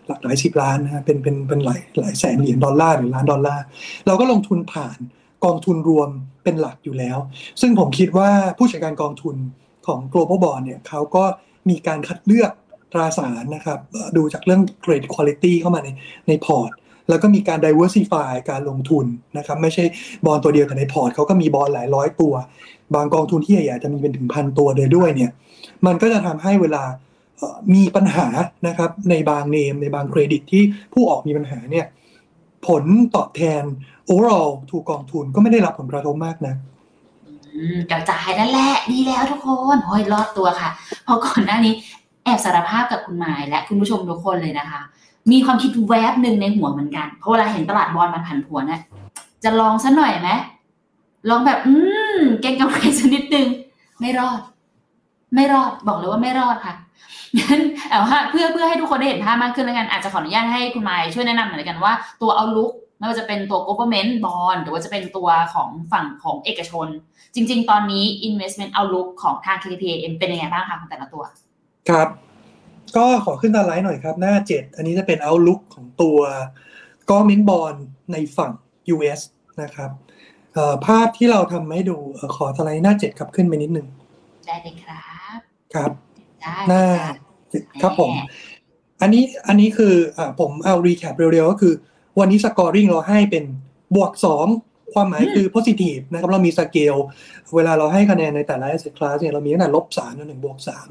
[0.08, 3.64] หลักหลายสิบล้านนะเป็นเป็นเป็นหลายหลายแสนเหรียญดอลลาร์หรือล้านดอลลาร์
[4.08, 4.98] เราก็ลงทุนผ่าน
[5.46, 6.10] กองทุนรวม
[6.44, 7.18] เป็นหลักอยู่แล้ว
[7.62, 9.36] ซึ่งผมคิดว่าผู้จัดการกองทุน
[9.88, 11.24] ของ global bond เนี่ยเขาก็
[11.70, 12.52] มีการคัดเลือก
[12.92, 13.80] ตราสารนะครับ
[14.18, 15.90] ดูจากเรื่อง credit quality เข้ามาใน
[16.28, 16.72] ในพอร์ต
[17.10, 19.06] แล้วก็มีการ diversify การลงทุน
[19.38, 19.84] นะครับ ไม่ใช่
[20.26, 22.34] บอลตัวเดียวแต่ในพอร์ตเขาก็มีบอลหลายร้อยตัว
[22.96, 25.32] บางกองทุนที่ใหญ่ๆจะมีเป็นถึงพันตัวเลยด้วยเนี่ย
[25.86, 26.84] มันก็จะทำให้เวลา
[27.74, 28.28] มีปัญหา
[28.68, 31.86] นะครับ ในบางเนมในบางเครดิตที่ผู้ออกมีปัญหาเนี่ย
[32.68, 32.84] ผล
[33.16, 33.64] ตอบแทน
[34.10, 36.56] overall ถูกกองทุนก็ไม่ได้รับผลกระทบมากนะ
[37.92, 40.70] กระจายนั่นแหละดีแล้วทุกคนห้ยรอดตัวค่ะ
[41.06, 41.74] เพราะก่อนหน้านี้
[42.24, 44.82] แอบสารภาพกับคุณหมายและคุณผู้ชมทุกคนเลยนะคะ
[45.32, 48.80] มีความคิดแวบหนึ่งในหัวเหมือนกัน เพราะเวลาเห็นตลาดบอลมันผันผวนนะ
[49.44, 50.32] จะลองสัหน่อยไหม
[51.30, 51.74] ลองแบบ อื
[52.18, 53.48] มเก่งกำไรสักนิดนึง
[54.00, 54.40] ไม่รอด
[55.36, 56.76] ไม่รอดบอกเลยว่าไม่รอดค่ะ
[57.40, 66.88] งั้นเอาฮะเพื่อเพื่อให้ทุกคนได้เห็นภาพมากขึ้นแล้วกันอาจจะขออนุญาตให้คุณไมค์ช่วยแนะนำหน่อยกันว่าตัวเอาลุกไม่ว่าจะเป็นตัว government bond หรือว่าจะเป็นตัวของฝั่งของเอกชน
[67.36, 71.24] จริง ๆ ตอนนี้ investment outlook ของทาง KTPM เป็นยังไงบ้างคะของแต่ละตัว
[71.90, 72.08] ครับ
[72.98, 76.20] ก็ขอขึ้นสไลด์หน่อยครับ หน้า 7 อันนี้จะเป็น outlook ของตัว
[77.10, 77.78] government bond
[78.12, 78.52] ในฝั่ง
[78.94, 79.22] US
[79.62, 79.92] นะครับ
[80.86, 81.98] ภาพที่เราทำให้ดู
[82.36, 83.88] ขอสไลด์หน้า 7 ครับขึ้นไปนิดนึง
[84.46, 85.00] ได้เลยครั
[85.38, 85.40] บ
[85.74, 85.92] ครับ
[86.68, 86.84] หน้า
[87.82, 88.12] ครับผม
[89.02, 91.74] อันนี้อันนี้คืออ่าผมเอา recap เร็วๆ ก็คือ
[92.20, 93.44] วันนี้ scoring เราให้เป็น
[93.96, 94.48] บวกสอง
[94.94, 96.96] ความหมายคือ positive นะครับ เรามีสเกล
[97.56, 100.88] เวลาเราให้คะแนนในแต่ละ asset class เนี่ยเรามีตั้งแต่ลบสามจนถึงบวกสาม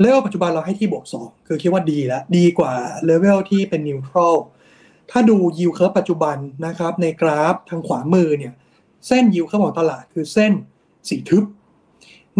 [0.00, 2.72] เลเวลปัจจุบันเราให้ที่บวกสองคือคิดว่าดีแล้วดีกว่า
[3.04, 4.36] เลเวลที่เป็น neutral
[5.10, 8.52] ถ้าดู yield curve ปัจจุบันนะครับในกราฟทางขวามือเนี่ย
[9.08, 10.52] เส้น yield curve ของตลาดคือเส้น
[11.08, 11.44] สีทึบ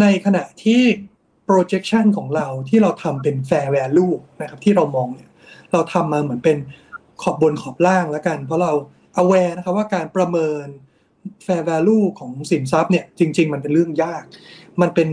[0.01, 0.83] ในขณะที่
[1.49, 5.31] projection ของเราที่เราทำเป็น fair value นะครับที่เรามองเนี่ย
[5.73, 6.59] เราทำมาเหมือนเป็น
[7.23, 8.73] ขอบบนขอบล่างแล้วกัน เพราะเรา
[9.23, 10.67] aware นะครับว่าการประเมิน
[11.47, 14.23] fair value ของสินทรัพย์เนี่ยจริง ๆ มันเป็นเรื่องยาก
[14.81, 15.09] มันเป็น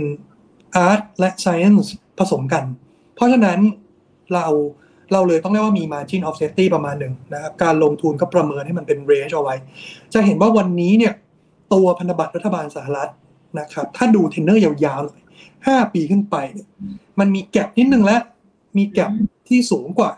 [0.88, 2.63] art และ science ผสมกัน
[3.15, 3.60] เพราะฉะนั้น
[4.34, 4.47] เรา
[5.13, 9.55] เราเลยต้องเรียกว่ามี margin of safety ประมาณหนึ่งนะครับ การลงทุนก็ประเมินให้มันเป็น range เอาไว้
[10.13, 11.13] จะเห็นว่าวันนี้เนี่ย
[11.73, 13.12] ตัวพันธบัตรรัฐบาลสหรัฐ
[13.60, 15.21] นะครับ ถ้าดูเทนเนอร์ยาวๆหน่อย
[15.67, 16.67] ห้าปีขึ้นไปเนี่ย
[17.19, 18.21] มันมีแกลบนิดนึงแล้ว
[18.77, 19.12] มีแกลบ
[19.47, 20.12] ที่สูงกว่า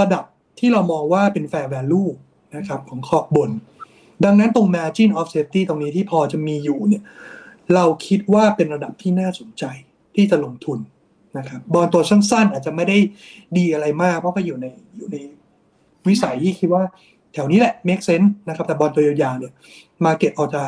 [0.00, 0.24] ระดับ
[0.58, 2.10] ที่เรามองว่าเป็น fair value
[2.56, 3.50] นะครับของขอบบน
[4.24, 7.02] ดังนั้นตรง margin of safety ตรงนี้ที่พอจะมีอยู่เนี่ย
[7.74, 9.64] เราคิดว่าเป็นระดับที่น่าสนใจ
[10.16, 10.78] ที่จะลงทุน
[11.38, 12.98] นะครับบอลตัวสั้นๆ อาจจะไม่ได้
[13.58, 15.16] ดีอะไรมาก เพราะก็อยู่ในอยู่ใน
[16.08, 16.82] วิสัยที่คิดว่า
[17.32, 19.52] แถวนี้แหละ make sense นะครับ แต่บอลตัวยาวๆเนี่ย
[20.04, 20.62] market อาจจะ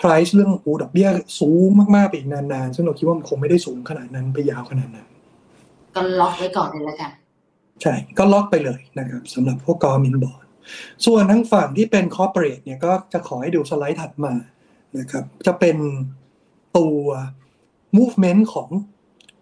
[0.00, 1.08] price เรื่องอูดอกเบี้ย
[1.40, 5.06] สูงมากๆไปอีกนานๆ ซึ่งเราคิดว่ามันคงไม่ได้สูงขนาดนั้นไปยาวขนาดนั้น
[5.96, 7.10] ก็ล็อกไว้ก่อนเลยแล้วกัน
[7.82, 10.38] ใช่ ก็ล็อกไปเลยนะครับสำหรับพวกกอมินบอล
[11.06, 14.34] ส่วนทั้งฝั่งที่เป็นคอร์เปอเรทเนี่ยก็จะขอให้ดูสไลด์ถัดมา
[14.98, 15.76] นะครับ จะเป็น
[16.78, 16.98] ตัว
[17.96, 18.68] movement ของ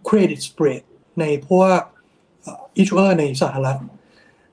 [0.09, 0.83] credit spread
[1.21, 1.81] ในพวก
[2.81, 3.79] issuer ในสหรัฐ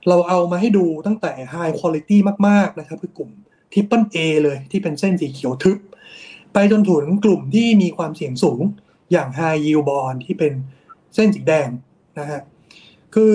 [0.07, 3.29] เราเอามาให้ดูตั้งแต่ high quality มาก ๆ นะครับคือกลุ่ม
[3.71, 5.77] triple A เลยที่เป็นเส้นสีเขียวทึบ
[6.53, 8.61] ไปจนถึงกลุ่มที่มีความเสี่ยงสูง
[9.11, 10.53] อย่าง high yield bond ที่เป็น
[11.15, 11.69] เส้นสีแดง
[12.19, 12.41] นะฮะ
[13.15, 13.33] คือ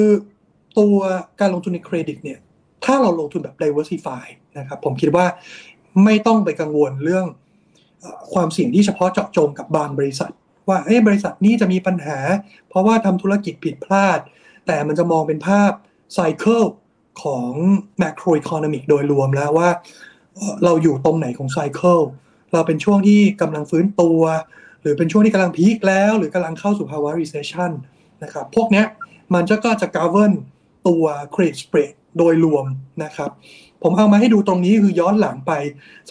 [0.78, 0.96] ตัว
[1.40, 2.38] การลงทุนในเครดิตเนี่ย
[2.84, 4.24] ถ้าเราลงทุนแบบ diversify
[4.58, 5.26] นะครับผมคิดว่า
[6.04, 7.26] ไม่ต้องไปกังวลเรื่อง
[8.34, 10.32] ความเสี่ยงที่เฉพาะเจาะจงกับบางบริษัท
[10.68, 12.18] ว่าเอ้บริษัทนี้จะมีปัญหา
[12.68, 14.18] เพราะว่าทำธุรกิจผิดพลาด
[14.66, 15.72] แต่มันจะมองเป็นภาพ
[16.14, 16.62] ไซเคิล
[17.22, 17.50] ของ
[18.02, 19.70] macro economic โดยรวมแล้วว่า
[20.64, 22.00] เราอยู่ตรงไหนของไซเคิล
[22.52, 24.20] เราเป็นช่วงที่กำลังฟื้นตัว
[24.82, 27.70] หรือเป็นช่วงที่กำลังพีคแล้ว หรือกำลังเข้าสู่ภาวะ recession
[28.22, 28.86] นะครับพวกเนี้ย
[29.34, 30.32] มันจะก็จะ govern
[30.88, 32.66] ตัว credit spread โดยรวม
[33.04, 33.30] นะครับ
[33.82, 35.52] ผมเอามาให้ดูตรงนี้คือย้อนหลังไป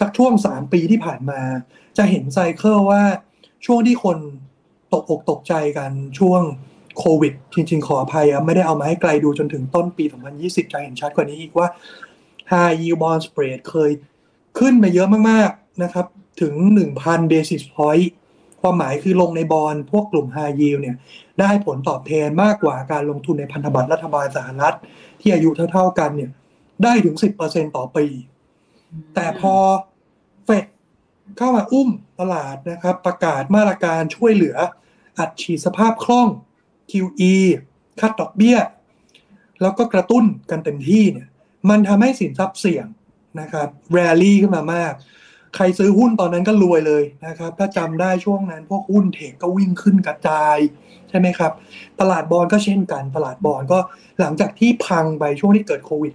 [0.00, 1.40] สักช่วง 3 ปีที่ผ่านมา
[1.96, 3.02] จะเห็นไซเคิลว่า
[3.66, 4.18] ช่วงที่คน
[4.94, 6.42] ตกอกตกใจกันช่วง
[6.98, 10.04] โควิด จริง ๆ ขออภัยไม่ได้เอามาให้ไกลดูจนถึงต้นปี
[10.38, 11.68] 2020 จะเห็นชัดกว่านี้อีกว่า
[12.52, 13.90] high yield bond spread เคย
[14.58, 16.06] ขึ้นไปเยอะมากๆนะครับ
[16.40, 16.54] ถึง
[16.94, 18.06] 1,000 basis point
[18.60, 20.96] ความหมายคือลงในบอลพวกกลุ่ม high yield เนี่ย
[21.40, 24.76] ได้ผลตอบแทนมากกว่าการลงทุนในพันธบัตรรัฐบาลสหรัฐ
[25.20, 26.30] ที่อายุเท่า ๆกันเนี่ย
[26.82, 28.06] ได้ถึง 10%ต่อปี
[29.14, 29.54] แต่พอ
[30.44, 30.64] เฟด
[31.36, 34.56] เข้ามาอุ้มตลาดนะครับ ประกาศมาตรการช่วยเหลือ
[35.18, 36.28] อัดฉีดสภาพคล่อง
[36.90, 37.34] QE
[38.00, 38.58] คัดดอกเบี้ย
[39.60, 41.28] แล้วก็กระตุ้นกันเต็มที่เนี่ย
[41.70, 42.86] มันทำให้สินทรัพย์เสี่ยง
[43.40, 44.92] นะครับแรลลี่ขึ้นมามาก
[45.54, 50.56] ใครซื้อหุ้นตอนนั้นก็รวยเลยนะครับ ถ้าจำได้ช่วงนั้นพวกหุ้นเทคก็วิ่งขึ้นกระจาย
[51.08, 51.52] ใช่ไหมครับ
[52.00, 53.78] ตลาดบอลก็เช่นกัน ตลาดบอลก็
[54.20, 56.14] หลังจากที่พังไปช่วงที่เกิดโควิด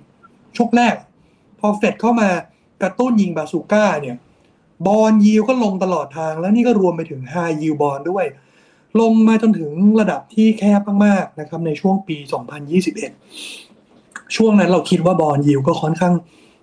[0.57, 0.95] ช่วงแรก
[1.59, 2.29] พอเฟดเข้ามา
[2.81, 4.17] กระตุ้นยิงบาซูก้าเนี่ย
[4.87, 8.25] บอลยิวก็ลงตลอดทาง แล้วนี่ก็รวมไปถึง High Yield Bond ด้วย
[9.01, 12.17] ลงมาจนถึงระดับที่แคบมากๆนะครับในช่วงปี
[13.45, 16.13] 2021 ช่วงนั้นเราคิดว่าบอลยิวก็ค่อนข้าง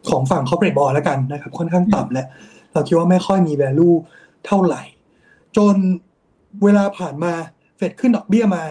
[0.09, 2.26] ของฝั่งคอร์เปรทบอลแล้วกันนะครับ ค่อนข้างต่ำแล้ว
[2.72, 3.96] เราคิดว่าไม่ค่อยมี value
[4.46, 4.83] เท่าไหร่
[5.57, 5.74] จน
[6.64, 7.33] เวลาผ่านมา
[7.76, 8.64] เฟดขึ้นดอกเบี้ยมา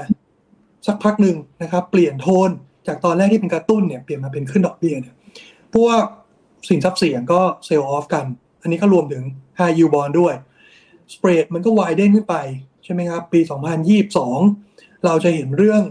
[0.88, 2.50] สักพักหนึ่งนะครับ เปลี่ยนโทน
[2.88, 5.16] จากตอนแรกที่เป็นกระตุ้นเนี่ยเปลี่ยนมาเป็นขึ้นดอกเบี้ยเนี่ย
[5.76, 6.02] พวก
[6.70, 8.26] สินทรัพย์เสี่ยงก็เซลล์ออฟกัน
[8.66, 9.24] อันนี้ก็รวมถึง
[9.60, 10.34] high yield bond ด้วย
[11.14, 12.36] สเปรดมันก็วายเด้นขึ้นไป
[12.84, 13.40] ใช่ไหมครับ ปี
[14.22, 15.82] 2022 เราจะเห็นเรื่อง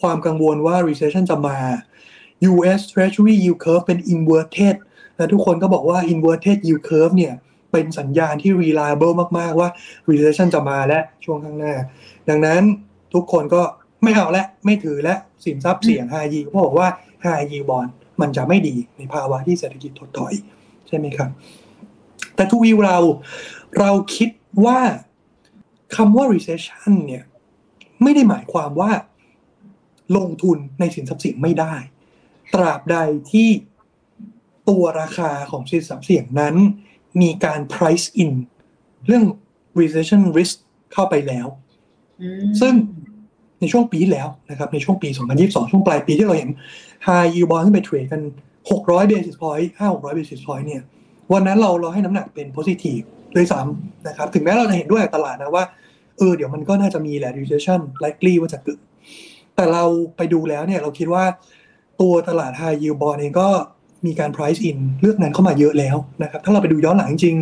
[0.00, 1.58] ความกังวลว่า recession จะมา
[2.50, 4.76] US Treasury yield curve เป็น inverted
[5.16, 7.34] และทุกคนก็บอกว่า inverted yield curve เนี่ย
[7.72, 9.68] เป็นสัญญาณที่ reliable มาก ๆ ว่า
[10.10, 11.74] recession จะมาและช่วงข้างหน้า
[12.28, 12.62] ดังนั้น
[13.14, 13.62] ทุกคนก็
[14.02, 15.14] ไม่เอาและไม่ถือและ
[15.44, 16.88] สินทรัพย์เสี่ยง high yield เพราะบอกว่า
[17.24, 17.90] high yield bond
[18.20, 20.34] มันจะไม่ดีในภาวะที่เศรษฐกิจถดถอย
[20.88, 21.30] ใช่ไหมครับ
[22.42, 22.98] แต่ทุกวิวเรา
[23.78, 24.30] เราคิด
[24.64, 24.80] ว่า
[25.96, 27.24] คำว่า recession เนี่ย
[28.02, 28.90] ไม่ได้หมายความว่า
[30.16, 31.74] ลงทุนในสินทรัพย์เสี่ยงไม่ได้
[32.54, 32.96] ตราบใด
[33.32, 33.48] ที่
[34.68, 36.54] ตัวราคาของสินทรัพย์เสี่ยงนั้น
[37.20, 38.32] มีการ price in
[39.06, 39.24] เรื่อง
[39.80, 40.56] recession risk
[40.92, 41.46] เข้าไปแล้ว
[42.22, 42.74] อืมซึ่ง
[43.60, 46.50] ในช่วงปีที่แล้วนะครับ ในช่วงปี 2022 ช่วงปลายปีที่เราเห็น
[47.06, 48.22] high yield bond ขึ้นไปเทรดกัน
[48.70, 50.82] 600 basis point 5-600 basis point เนี่ย
[51.32, 53.04] วันนั้นเราเราให้น้ำหนักเป็น positive
[53.36, 55.64] ด้วยซ้ำนะครับ ถึงแม้เราจะเห็นด้วยตลาดนะว่า
[56.18, 58.78] เออ เดี๋ยวมันก็น่าจะมีแหละ recession likely ว่าจะเกิด
[59.56, 59.84] แต่เรา
[60.16, 61.24] ไปดูแล้วเนี่ยเราคิดว่า
[62.00, 63.48] ตัวตลาด high yield bond เองก็
[64.06, 67.36] มีการ price in เลือกนั้นเข้ามาเยอะแล้วนะครับ ถ้าเราไปดูย้อนหลังจริง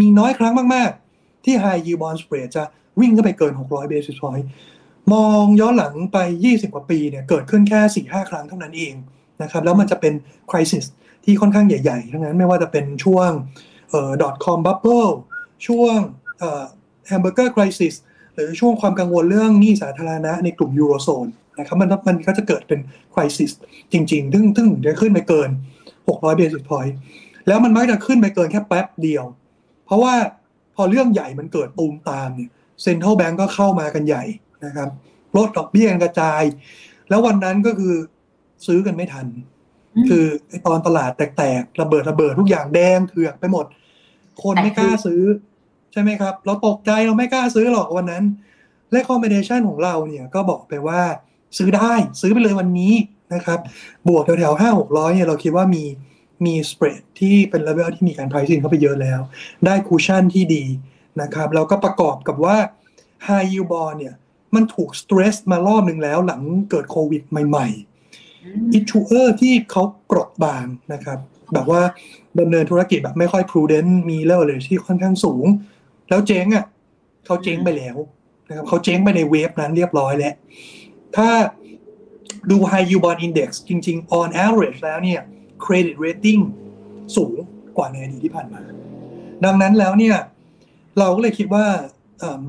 [0.00, 2.62] มีน้อยครั้งมากๆ ที่ high yield bond spread จะ
[3.00, 4.46] วิ่งขึ้นไปเกิน 600 basis point
[5.12, 8.92] มองย้อนหลังไป 20 กว่าปีเนี่ยเกิดขึ้นแค่ 4-5 ครั้งเท่านั้นเอง
[9.42, 10.12] นะครับ แล้วมันจะเป็น
[10.50, 10.84] crisis
[11.24, 13.30] ที่ค่อนข้างใหญ่ๆ ทั้งนั้นไม่ว่าจะเป็นช่วง
[13.90, 14.10] เอ่อ
[14.44, 15.10] .com bubble
[15.66, 15.96] ช่วง
[16.38, 16.64] เอ่อ
[17.10, 17.94] hamburger crisis
[18.34, 21.26] หรือช่วงความกังวลเรื่องหนี้สาธารณะในกลุ่มยูโรโซน
[21.58, 22.80] นะครับมันมันก็จะเกิดเป็น
[23.14, 23.50] crisis
[23.92, 25.50] จริงๆซึ่งซึ่งจะขึ้นไปเกิน
[25.98, 26.94] 600 basis point
[27.46, 29.24] แล้วมันมักจะขึ้นไปเกินแค่แป๊บเดียว
[29.84, 30.14] เพราะว่า
[30.76, 32.50] พอเรื่องใหญ่มันเกิดตูมตามเนี่ย
[32.82, 34.24] เซ็นทรัลแบงก์ก็เข้ามากันใหญ่
[34.64, 34.88] นะครับ
[35.36, 36.42] ลดดอกเบี้ยกระจาย
[37.08, 37.94] แล้ววันนั้นก็คือ
[38.66, 39.26] ซื้อกันไม่ทัน
[40.08, 43.66] คือไอตอนตลาดแตกๆระเบิดระเบิดทุกอย่างแดงเถือกไปหมด
[44.42, 45.22] คนไม่กล้าซื้อ
[45.92, 48.24] ใช่ไหมครับ เราตกใจเราไม่กล้าซื้อหรอกวันนั้น
[48.92, 51.00] และ combination ของเราเนี่ยก็บอกไปว่า
[51.58, 52.92] ซื้อได้ซื้อไปเลยวันนี้
[53.34, 53.58] นะครับ
[54.08, 55.84] บวกแถวๆห้าหกร้อยเนี่ยเราคิดว่ามี
[56.44, 59.20] มี spread ที่เป็นเลเวลที่มีการ pricing เข้าไปเยอะแล้ว
[59.66, 60.64] ได้ cushion ที่ดี
[61.20, 62.56] นะครับแล้วก็ประกอบกับว่า
[63.26, 64.14] high yield bond เนี่ย
[64.54, 67.89] มันถูก stress มารอบหนึ่งแล้วหลังเกิดโควิดใหม่ ๆ
[68.72, 71.18] issuer ที่เขาเกราะบางนะครับ
[71.54, 71.82] แบบว่า
[72.40, 75.46] ดำเนินธุรกิจแบบไม่ค่อย prudent มีเลเวลเลยที่ค่อนข้างสูง
[76.08, 76.64] แล้วเจ๊งอะ
[77.26, 77.96] เขาเจ๊งไปแล้ว
[78.48, 80.34] นะครับเขาเจ๊งไปใน wave นั้นเรียบร้อยแล้ว
[81.16, 81.28] ถ้า
[82.50, 85.20] ดู high yield bond index จริง ๆ on average แล้วเนี่ย
[85.64, 86.42] credit rating
[87.16, 87.36] สูง
[87.76, 88.62] กว่าในอดีตที่ผ่านมา
[89.44, 90.16] ดังนั้นแล้วเนี่ย
[90.98, 91.66] เราก็เลยคิดว่า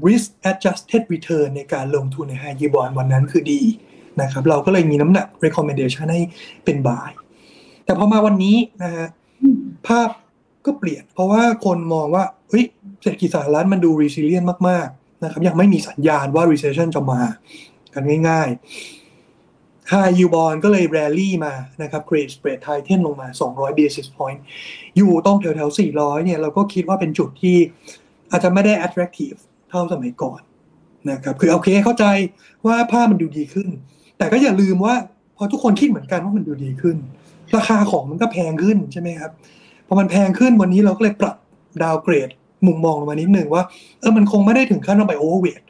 [0.07, 3.61] risk adjusted return ในการลงทุนใน high yield bond วันนั้นคือดี
[4.21, 6.21] นะครับเราก็เลยมีน้ำหนัก recommendation ให้
[6.65, 7.09] เป็น buy
[7.85, 9.07] แต่พอมาวันนี้นะฮะ
[9.87, 10.09] ภาพ
[10.65, 12.65] ก็เปลี่ยน เพราะว่าคนมองว่าเฮ้ย
[13.01, 17.21] เศรษฐกิจสหรัฐมันดู resilient มากๆนะครับยังไม่มีสัญญาณว่า recession จะมา
[17.93, 24.39] กันง่ายๆ high yield bond ก็เลย rally มานะครับ credit spread tighten ลงมา 200 basis point
[24.97, 27.57] อยู่ตรงแถวๆ 400 เนี่ยเราก็คิดว่าเป็นจุดที่
[28.31, 30.41] อาจจะไม่ได้ attractive เท่าสมัยก่อน
[31.11, 32.05] นะครับ คือโอเคเข้าใจ
[32.65, 33.69] ว่าภาพมันดูดีขึ้น
[34.21, 34.95] แต่ก็อย่าลืมว่า
[35.37, 36.97] พอทุกคนคิดเหมือนกันว่ามันดูดีขึ้น
[37.55, 39.31] ราคาของมันก็แพงขึ้นใช่ไหมครับ
[39.87, 41.35] พอมันแพงขึ้นวันนี้เราก็เลยปรับ
[41.83, 42.29] ดาวเกรด
[42.67, 43.63] มุมมองลงมานิดหนึ่งว่า
[43.99, 45.61] เออมันคงไม่ได้ถึงขั้นต้องไป overweight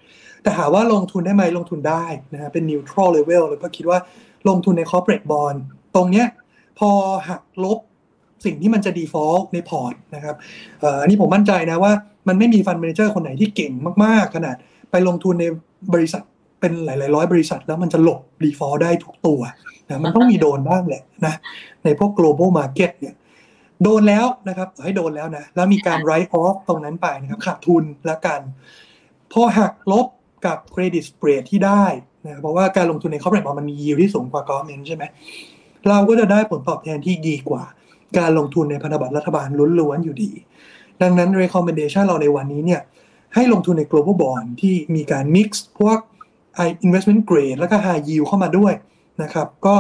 [0.44, 4.00] แต่ถ้าว่าลงทุนได้ไหมลงทุนได้นะฮะเป็น neutral level แล้วก็คิดว่า
[4.50, 5.58] ลงทุนใน corporate bond
[5.96, 6.28] ตรงเนี้ย
[6.80, 6.90] พอ
[7.30, 7.78] หักลบ
[8.46, 10.36] สิ่งที่มันจะ default ในพอร์ตนะครับ
[10.80, 11.92] เอ่ออันนี้ผมมั่นใจนะว่า
[12.28, 13.72] มันไม่มีฟัน d m มนเจอร์คนไหนที่เก่ง
[14.04, 14.56] มาก ๆ ขนาด
[14.92, 15.46] ไปลงทุนใน
[15.94, 16.24] บริษัท
[16.62, 19.40] เป็นหลาย ๆ ร้อยบริษัทแล้วมันจะหลบ default ได้ทุกตัว
[19.90, 21.34] นะมันต้องมีโดนบ้างแหละนะ
[21.84, 23.16] ในพวก global market เนี่ย
[23.84, 28.40] โดนแล้วนะครับให้โดนแล้วนะแล้วมีการ write off ตรงนั้นไปนะครับขาดทุนแล้วกัน
[29.32, 30.08] พอหักลบ
[30.46, 31.86] กับ credit spread ที่ได้
[32.26, 35.04] นะเพราะว่าการลงทุนใน corporate bond มันมี yield ที่สูงกว่า government ใช่ไหม
[35.90, 37.64] เราก็จะได้ผลตอบแทนที่ดีกว่า
[38.18, 39.48] การลงทุนในพันธบัตรรัฐบาล
[39.80, 40.32] ล้วนๆอยู่ดี
[41.02, 42.82] ดังนั้น recommendation เราในวันนี้เนี่ย
[43.36, 46.00] ให้ลงทุนใน global bond ที่มีการ mix พวก
[46.86, 48.74] investment grade แล้วก็ high yield เข้ามาด้วย
[49.24, 49.76] นะครับ ก็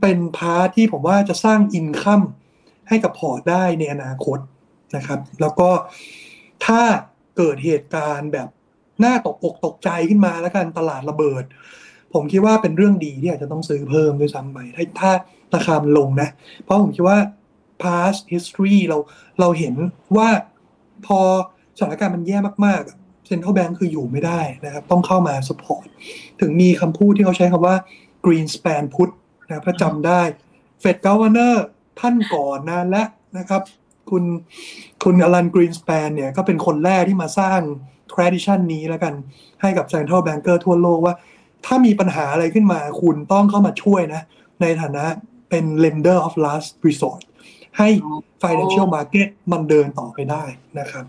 [0.00, 2.24] เป็น part ที่ผมว่าจะสร้าง income
[2.88, 4.38] ให้กับพอร์ตได้ในอนาคต
[4.96, 5.70] นะครับ แล้วก็
[6.66, 6.82] ถ้า
[7.36, 8.48] เกิดเหตุการณ์แบบ
[9.00, 11.44] น่าตกอกตกใจขึ้นมาแล้วกันตลาดระเบิด
[12.14, 15.10] ผมคิดว่าเป็นเรื่องดีที่อาจจะต้องซื้อเพิ่มด้วยซ้ำไปถ้าถ้า
[15.54, 16.28] ราคาลงนะ
[16.62, 17.18] เพราะผมคิดว่า
[17.82, 18.98] past history เรา
[19.40, 19.74] เราเห็น
[20.16, 20.28] ว่า
[21.06, 21.20] พอ
[21.78, 25.84] สถานการณ์มันแย่มากๆ Central Bank คืออยู่ไม่ได้นะครับ ต้องเข้ามา support
[26.40, 27.76] ถึงมีคำพูดที่เขาใช้คำว่า
[28.26, 29.10] Greenspan put
[29.46, 30.20] นะถ้าจำได้
[30.82, 31.54] Fed Governor
[32.00, 33.08] ท่านก่อนนานแล้ว
[33.38, 33.62] นะครับ
[34.10, 34.24] คุณ
[35.04, 37.60] คุณอลันกรีนส p ปนเนี่ยก็เป็นคนแรกที่มาสร้าง
[38.12, 39.14] tradition นี้แล้วกัน
[39.60, 41.14] ให้กับ central banker ทั่วโลกว่า
[41.66, 44.22] ถ้ามีปัญหาอะไรขึ้นมาคุณต้องเข้ามาช่วยนะ
[44.62, 45.04] ในฐานะ
[45.50, 47.22] เป็น lender of last resort
[47.78, 47.88] ให้
[48.42, 50.44] financial market มันเดินต่อไปได้
[50.78, 51.04] นะครับ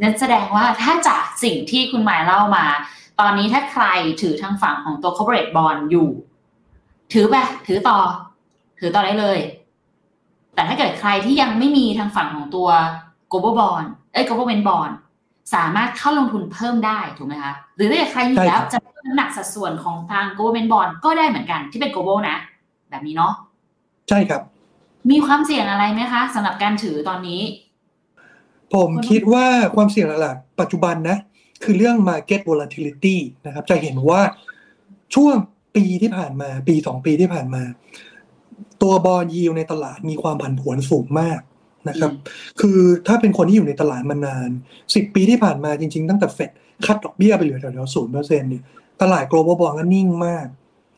[0.00, 2.64] นั่นแสดงว่าถ้าจากสิ่งที่คุณหมายเล่ามา
[3.20, 3.84] ตอนนี้ถ้าใคร
[4.22, 6.08] ถือทางฝั่งของตัว corporate bond อยู่
[7.12, 7.34] ถือไป
[7.66, 7.98] ถือต่อ
[8.78, 9.38] ถือต่อได้เลย
[10.54, 12.68] แต่ถ้าเกิดใครที่ยังไม่มีทางฝั่งของตัว
[13.30, 14.92] global bond เอ้ย government bond
[15.54, 22.38] สามารถเข้าลงทุนเพิ่มได้ถูกไหมคะหรือถ้าเกิดใครมีแล้วจะเพิ่มน้ำหนักสัดส่วนของทาง government bond ก็ได้เหมือนกันที่เป็น global นะ
[22.90, 23.32] แบบนี้เนาะ
[24.08, 24.42] ใช่ครับ
[25.10, 27.40] มีความเสี่ยงอะไรไหมคะสำหรับการถือตอนนี้
[28.74, 31.16] ผมคิดว่าความเสี่ยงหลักๆปัจจุบันนะ
[31.64, 34.20] คือเรื่อง market volatility นะครับ จะเห็นว่า
[35.14, 35.34] ช่วง
[35.76, 37.62] ปีที่ผ่านมา ปีสองปีที่ผ่านมา
[38.82, 41.40] ตัวบอลยิวในตลาดมีความผันผวนสูงมาก
[41.88, 42.10] นะครับ
[42.60, 44.48] คือถ้าเป็นคนที่อยู่ในตลาดมานาน
[44.94, 46.50] สิบปีที่ผ่านมาจริงๆ ตั้งแต่เฟด
[46.86, 48.62] คัดดอกเบี้ยไปเหลือแถวๆศูนย์เปอร์เซ็นต์เนี่ย
[49.02, 50.46] ตลาด global bond ก็นิ่งมาก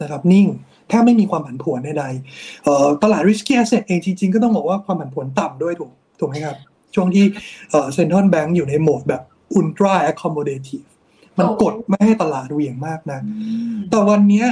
[0.03, 0.47] นะครับ นิ่ง
[0.89, 6.57] แทบไม่มีความผันผวนใดๆตลาด risky asset เองจริงๆ ก็ต้องบอกว่าความผันผวนต่ำด้วยถูกถูกไหมครับ
[6.95, 7.25] ช่วงที่
[7.71, 9.23] เซ็นทรัลแบงก์อยู่ในโหมดแบบ
[9.59, 10.87] ultra accommodative
[11.39, 13.21] มันกดไม่ให้ตลาดเหวี่ยงมากนะ
[13.91, 14.47] แต่วันเนี้ย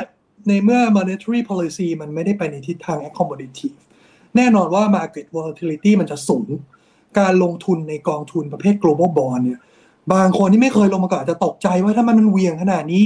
[0.49, 3.77] ในเมื่อ monetary policy มันไม่ได้ไปในทิศทาง accommodative
[4.37, 6.49] แน่นอนว่า market volatility มันจะสูง
[7.19, 9.61] การลงทุนในกองทุนประเภท global bond เนี่ย
[10.13, 13.03] บางคนที่ไม่เคยลงมาก่อนอาจจะตกใจว่าถ้ามันมันเหวี่ยงขนาดนี้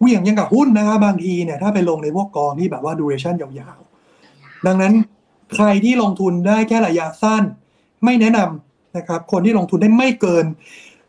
[0.00, 4.92] เหวี่ยงยังกับหุ้นนะครับบางทีเนี่ย ถ้าไปลงในพวกกองที่แบบว่า duration ยาวๆ ดังนั้น
[5.54, 7.42] ใครที่ลงทุนได้แค่ระยะสั้น
[8.04, 8.65] ไม่แนะนำ
[8.96, 10.44] นะครับ คนที่ลงทุนได้ไม่เกิน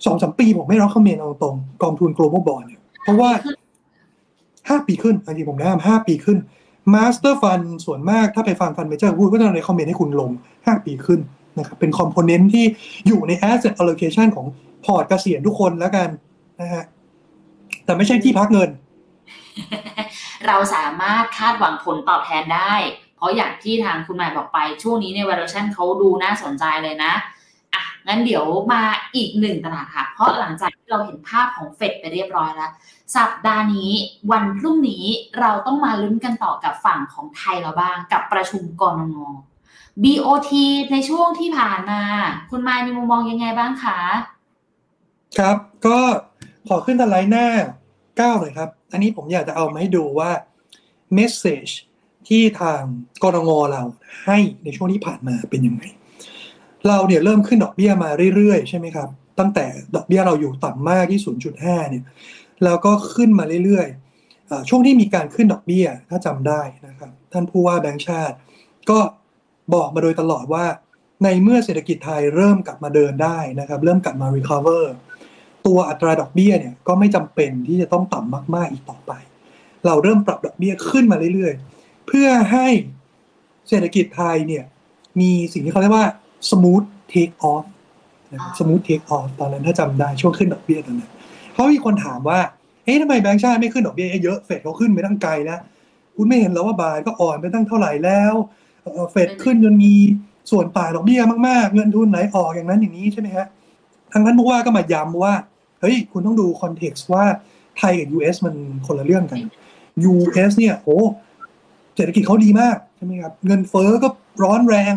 [0.06, 3.30] สองสามปีผมไม่ recommend ตรงๆกองทุน global bond เนี่ยเพราะว่า
[4.70, 6.38] ห้าปีขึ้นอันนี้ผมแนะนำห้าปีขึ้น
[6.94, 10.32] master fund ส่วนมากถ้าไปฟัง fund manager พูดก็จะ recommend ให้คุณลง
[10.66, 11.20] ห้าปีขึ้น
[11.60, 12.66] นะครับเป็น component ที่
[13.08, 14.46] อยู่ใน asset allocation ของ
[14.86, 16.10] พอร์ตเกษียณทุกคนแล้วกัน
[16.62, 16.84] นะฮะ
[17.86, 18.70] แต่ไม่ใช่ที่พักเงิน
[20.48, 22.74] เราสามารถคาดหวังผลตอบแทนได้
[23.16, 27.20] เพราะอย่างที่ทางคุณหมายบอกไป ช่วงนี้ใน valuation เขาดูน่าสนใจเลยนะอะ
[28.08, 28.82] งั้นเดี๋ยวมา
[29.16, 32.72] อีกหนึ่งตลาดค่ะ เพราะหลังจากที่เราเห็นภาพของเฟดไปเรียบร้อยแล้ว
[33.16, 33.92] สัปดาห์นี้
[34.32, 35.06] วันพรุ่งนี้
[35.40, 39.34] เราต้องมาลุ้นกันต่อกับฝั่งของไทยเราบ้างกับประชุมกรงง
[40.04, 40.52] BOT
[40.92, 42.02] ในช่วงที่ผ่านมา
[42.50, 44.00] คุณมายมีมุมมองยังไงบ้างคะ
[45.38, 46.00] ครับ ก็
[46.68, 47.48] ขอขึ้นสไลด์หน้า
[47.94, 50.32] 9หน่อยครับ อันนี้ผมอยากจะเอามาให้ดูว่า
[51.18, 51.74] message
[52.28, 52.82] ที่ทาง
[53.24, 53.84] กรงงเรา
[54.26, 55.84] ให้ในช่วงที่ผ่านมาเป็นยังไง
[56.88, 59.10] เราเนี่ยเริ่มขึ้นดอกเบี้ยมาเรื่อยๆ ใช่ไหมครับ
[59.40, 61.22] ตั้งแต่ดอกเบี้ยเราอยู่ต่ำมากที่
[61.56, 62.04] 0.5 เนี่ย
[62.64, 68.36] แล้วก็ขึ้นมาเรื่อยๆ ช่วงที่มีการขึ้นดอกเบี้ยถ้าจำได้นะครับ ท่านผู้ว่าแบงก์ชาติ
[68.90, 69.00] ก็
[69.74, 70.66] บอกมาโดยตลอดว่า
[71.24, 74.84] ในเมื่อเศรษฐกิจไทยเริ่มกลับมาเดินได้นะครับ เริ่มกลับมา recover
[75.68, 79.12] ตัวอัตราดอกเบี้ยเนี่ยก็ไม่จำเป็นที่จะต้องต่ำมากๆอีกต่อไป
[79.86, 82.68] เราเริ่มปรับดอกเบี้ยขึ้นมาเรื่อยๆ เพื่อให้
[83.70, 84.64] เศรษฐกิจไทยเนี่ย
[85.20, 86.08] มีสิ่งที่เขาเรียกว่า
[86.50, 87.66] smooth take off
[88.32, 91.12] นะครับ smooth take off ตอนนั้นถ้าจำได้ช่วงขึ้นดอกเบี้ยตอนนั้น
[91.52, 92.40] เพราะมีคนถามว่า
[92.84, 95.60] เอ๊ะทำไมแบงก์ชาติไม่ขึ้นดอกเบี้ยเยอะเฟดเขาขึ้นไปตั้งไกลแล้ว
[96.16, 98.34] คุณไม่เห็นแล้วว่าบาทก็อ่อนไปตั้งเท่าไหร่แล้ว
[98.82, 99.94] เอ่อเฟดขึ้นจนมี
[100.52, 103.46] ส่วนต่างดอกเบี้ยมากๆ เงินทุนไหลออกอย่างนั้นอย่างนี้ใช่ไหมฮะ
[104.12, 105.34] ทางท่านผู้ว่าก็มาย้ำว่า
[105.82, 107.24] เฮ้ยคุณต้องดูคอนเท็กซ์ว่า
[107.78, 108.56] ไทยกับ US มัน
[108.88, 109.40] คนละเรื่องกัน
[110.12, 111.00] US เนี่ยโอ้
[111.96, 114.10] เศรษฐกิจเขาดีมากใช่ไหมครับเงินเฟ้อก็
[114.44, 114.94] ร้อนแรง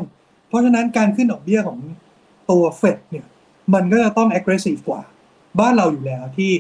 [0.50, 1.78] เพราะฉะนั้นการขึ้นดอกเบี้ยของ
[2.50, 3.26] ตัวเฟดเนี่ย
[3.74, 5.02] มันก็จะต้อง aggressive กว่า
[5.60, 6.50] บ้านเราอยู่แล้วที่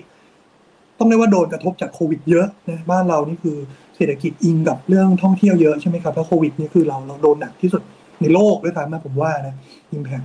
[0.98, 3.56] ต้องเรียกว่าโดนกระทบจากโควิดเยอะนะบ้านเรานี่คือ
[3.96, 7.82] เศรษฐกิจอิงกับเรื่องท่องเที่ยวเยอะใช่ไหมครับแล้วโควิดนี่คือเราเราโดนหนักที่สุด
[8.20, 9.54] ในโลกด้วยซ้ำนะผมว่านะ
[9.92, 10.20] impact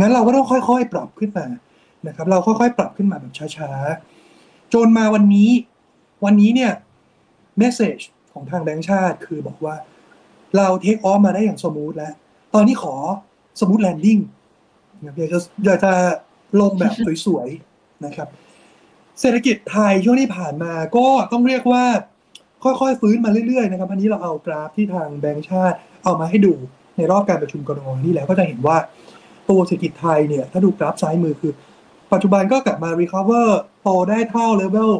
[0.00, 1.46] งั้นเราก็ต้องค่อย ๆ ปรับขึ้นมา
[2.06, 5.50] นะครับ เราค่อยๆ ปรับขึ้นมาแบบช้าๆจนมาวันนี้
[6.24, 6.72] วันนี้เนี่ย
[7.58, 7.98] message
[8.32, 9.74] ของทางแบงก์ชาติคือบอกว่า
[10.56, 12.14] เรา take off มาได้อย่าง smooth แล้ว
[12.54, 12.94] ตอนนี้ขอ
[13.60, 14.18] smooth landing
[15.02, 15.92] อยากจะอยากจะ
[16.60, 16.92] ลงแบบ
[17.26, 18.28] สวยๆนะครับ
[19.20, 21.84] เศรษฐกิจไทยช่วงที่ผ่านมาก็ต้องเรียกว่า
[22.64, 26.52] ค่อยๆ ฟื้นมาเรื่อยๆนะครับอันนี้เราเอากราฟที่ทางแบงก์ชาติเอามาให้ดู
[26.96, 27.96] ในรอบการประชุมกนง.
[27.96, 28.76] เนี่ยแล้วก็จะเห็นว่า
[29.50, 31.52] ตัวเศรษฐกิจไทยเนี่ยถ้าดูกราฟซ้ายมือคือ
[32.12, 33.48] ปัจจุบันก็กลับมา recover
[33.82, 34.92] โตได้เท่าเลเวล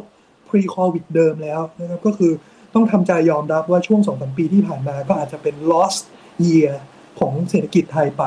[0.47, 2.31] pre covid เดิมแล้วนะครับก็คือ
[2.73, 6.03] ต้องทำใจยอมรับว่าช่วง2-3ปีที่ผ่านมาก็อาจจะเป็น lost
[6.47, 6.73] year
[7.19, 8.23] ของเศรษฐกิจไทยไป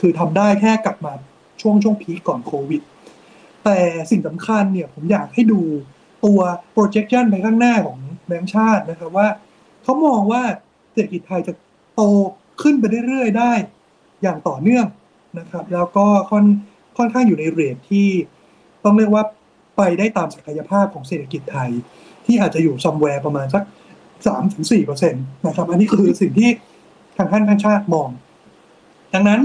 [0.00, 1.12] คือทำได้แค่กลับมา
[1.60, 2.82] ช่วงช่วงพีคก่อนโควิด
[3.64, 3.78] แต่
[4.10, 5.60] สิ่งสำคัญเนี่ยผมอยากให้ดู
[6.24, 6.40] ตัว
[6.74, 9.28] projection ไปข้างหน้าของแบงก์ชาตินะครับว่า
[9.82, 10.42] เขามองว่า
[10.92, 11.52] เศรษฐกิจไทยจะ
[11.94, 12.02] โต
[12.62, 13.52] ขึ้นไปเรื่อยๆได้
[14.22, 14.86] อย่างต่อเนื่อง
[15.38, 16.44] นะครับ แล้วก็ค่อน
[16.96, 18.08] ค่อนข้างอยู่ในเรทที่
[18.84, 19.24] ต้องเรียกว่า
[19.76, 21.70] ไปได้ตามศักยภาพของเศรษฐกิจไทย
[22.26, 23.62] ที่อาจจะอยู่ somewhere ประมาณสัก
[24.26, 26.50] สามถึงสี่เปอร์เซ็นต์นะครับ อันนี้คือสิ่งที่
[27.16, 28.08] ทางท่านแบงค์ชาติมอง
[29.14, 29.40] ดังนั้น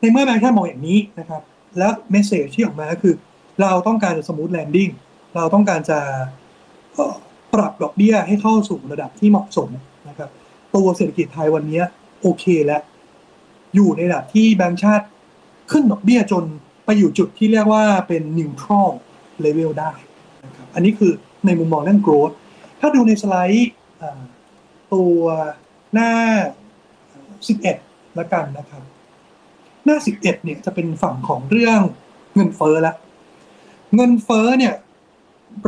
[0.00, 1.42] ในเมื่อแบงค์ชาติมองอย่างนี้นะครับ
[1.78, 3.14] แล้ว message ที่ออกมาก็คือ
[3.62, 4.88] เราต้องการจะ smooth landing
[5.36, 5.98] เราต้องการจะ
[7.54, 9.68] ปรับดอกเบี้ยให้เข้าสู่ระดับที่เหมาะสม
[10.08, 10.30] นะครับ
[10.74, 11.82] ตัวเศรษฐกิจไทยวันนี้
[12.20, 12.82] โอเคแล้ว
[13.74, 15.06] อยู่ในระดับที่แบงก์ชาติ
[15.70, 16.44] ขึ้นดอกเบี้ยจน
[16.84, 18.90] ไปอยู่จุดที่เรียกว่าเป็น neutral
[19.44, 19.92] level ได้
[20.44, 21.12] นะครับอันนี้คือ
[21.46, 22.34] ในมุมมองเรื่อง growth
[22.80, 23.72] ถ้าดูในสไลด์
[24.92, 25.20] ตัว
[25.92, 26.10] หน้า
[27.26, 28.82] 11 ละกันนะครับ
[29.84, 31.80] หน้า 11 เนี่ยจะเป็นฝั่งของเรื่อง
[32.34, 32.96] เงินเฟ้อล้ว
[33.96, 34.74] เงินเฟ้อเนี่ย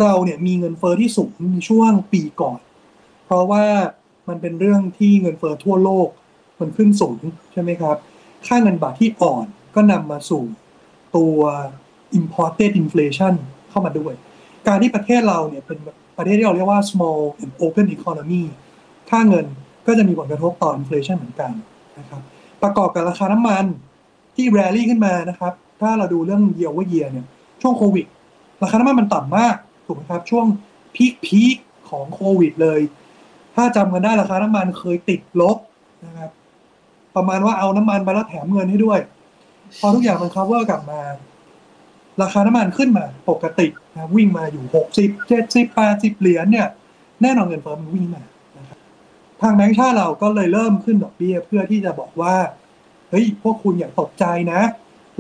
[0.00, 2.60] เราเนี่ยมีเงินเฟ้อที่สูงในช่วงปีก่อน
[3.24, 3.64] เพราะว่า
[4.28, 6.08] มันเป็นเรื่องที่เงินเฟ้อทั่วโลก
[6.60, 7.20] มันขึ้นสูง
[7.52, 7.96] ใช่ไหมครับ
[8.46, 10.44] ค่าเงินบาทที่อ่อนก็นำมาสู่
[11.16, 11.38] ตัว
[12.18, 13.34] imported inflation
[13.70, 14.14] เข้ามาด้วย
[14.66, 15.78] การที่ประเทศเราเนี่ยเป็น
[16.18, 18.42] ประเทศที่เราเรียกว่า small and open economy
[19.10, 19.46] ค่าเงิน
[19.86, 21.52] ก็จะมีผลกระทบต่อ inflation เหมือนกัน
[21.98, 22.22] นะครับ
[22.64, 23.64] ประกอบกับราคาน้ำมัน
[24.36, 27.26] ที่แรลลี่ขึ้นมานะครับ ถ้าเราดูเรื่องเยียวว่าเยียเนี่ย
[27.62, 28.06] ช่วงโควิด
[28.62, 30.46] ราคาน้ำมันมันต่ำมากถูกไหมครับ ช่วง
[30.94, 31.56] พีคพีค
[31.90, 32.80] ของโควิดเลย
[33.54, 35.56] ถ้าจำกันได้ราคาน้ำมันเคยติดลบ
[36.04, 36.30] นะครับ
[37.16, 38.98] ประมาณว่าเอาน้ำมันไปแล้วแถมเงินให้ด้วย
[39.80, 41.00] พอทุกอย่างมัน cover กลับมา
[42.22, 46.68] ราคาน้ำมันขึ้นมาปกตินะวิ่งมาอยู่หกสิบเจ็ดสิบแปดสิบเหรียญเนี่ย
[47.22, 48.22] แน่นอนเงินเฟ้อมันวิ่งมา
[48.58, 48.78] นะครับ
[49.40, 52.34] ทางแบงก์ชาติเราก็เลยเริ่มขึ้นดอกเบี้ยเพื่อที่จะบอกว่า
[53.14, 54.60] ฮ้ยพวกคุณอย่าตกใจนะ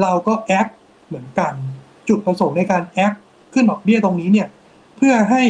[0.02, 0.68] เราก็แอค
[1.06, 1.52] เหมือนกัน
[2.08, 3.12] จุดประสงค์ในการ act
[3.52, 4.48] ขึ้นดอกเบี้ยตรงนี้เนี่ย
[4.96, 5.42] เพื่อให้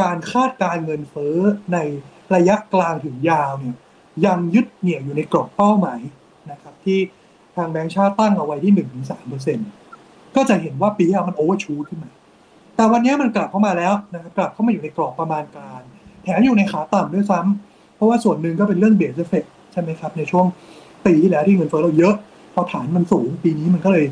[0.00, 1.36] การคาดการเงินเฟ้อ
[1.72, 1.78] ใน
[2.34, 3.76] ระยะกลางถึงยาวเนี่ย
[4.26, 6.00] ยังยึดเหนี่ยวอยู่ในกรอบเป้าหมาย
[6.50, 6.98] นะครับที่
[7.56, 9.58] ทางแบงก์ชาติตั้งเอาไว้ที่หนึ่งถึงสามเปอร์เซ็น
[10.36, 12.10] ก็จะเห็นว่าปีที่แล้วมัน overshoot ขึ้นมา
[12.76, 15.82] แต่วันนี้มันกลับเข้ามาแล้วนะครับกลับเข้ามาอยู่ในกรอบประมาณการ
[16.22, 20.46] แถมอยู่ในขาต่ำด้วยซ้ำเพราะว่าส่วนหนึ่งก็เป็นเรื่อง base effect ใช่ไหมครับในช่วง
[21.06, 22.14] ปีที่แล้วที่เงินเฟ้อเราเยอะ
[22.54, 24.06] พอฐานมันสูงปีนี้มันก็เลย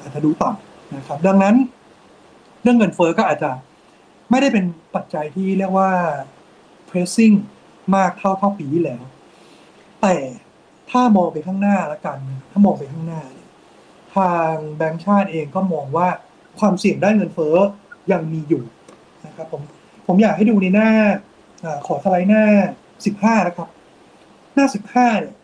[0.00, 1.54] อาจจะดูต่ำนะครับ ดังนั้น
[2.62, 3.50] เรื่องเงินเฟ้อก็อาจจะ
[4.30, 4.64] ไม่ได้เป็น
[4.94, 5.90] ปัจจัยที่เรียกว่า
[6.88, 7.36] pressing
[7.94, 9.02] มากเท่าเท่าปีที่แล้ว
[10.02, 10.16] แต่
[10.90, 12.18] ถ้ามองไปข้างหน้าละกัน
[12.50, 13.22] ถ้ามองไปข้างหน้า
[14.16, 16.08] ทางแบงก์ชาติเองก็มองว่า
[16.58, 17.56] ความเสี่ยงด้านเงินเฟ้อ
[18.12, 18.62] ยังมีอยู่
[19.26, 19.62] นะครับผม
[20.06, 20.90] ผมอยากให้ดูในหน้า
[21.64, 22.44] ขอสไลด์หน้า
[22.96, 23.68] 15 นะครับ
[24.54, 25.34] หน้า 15 เนี่ย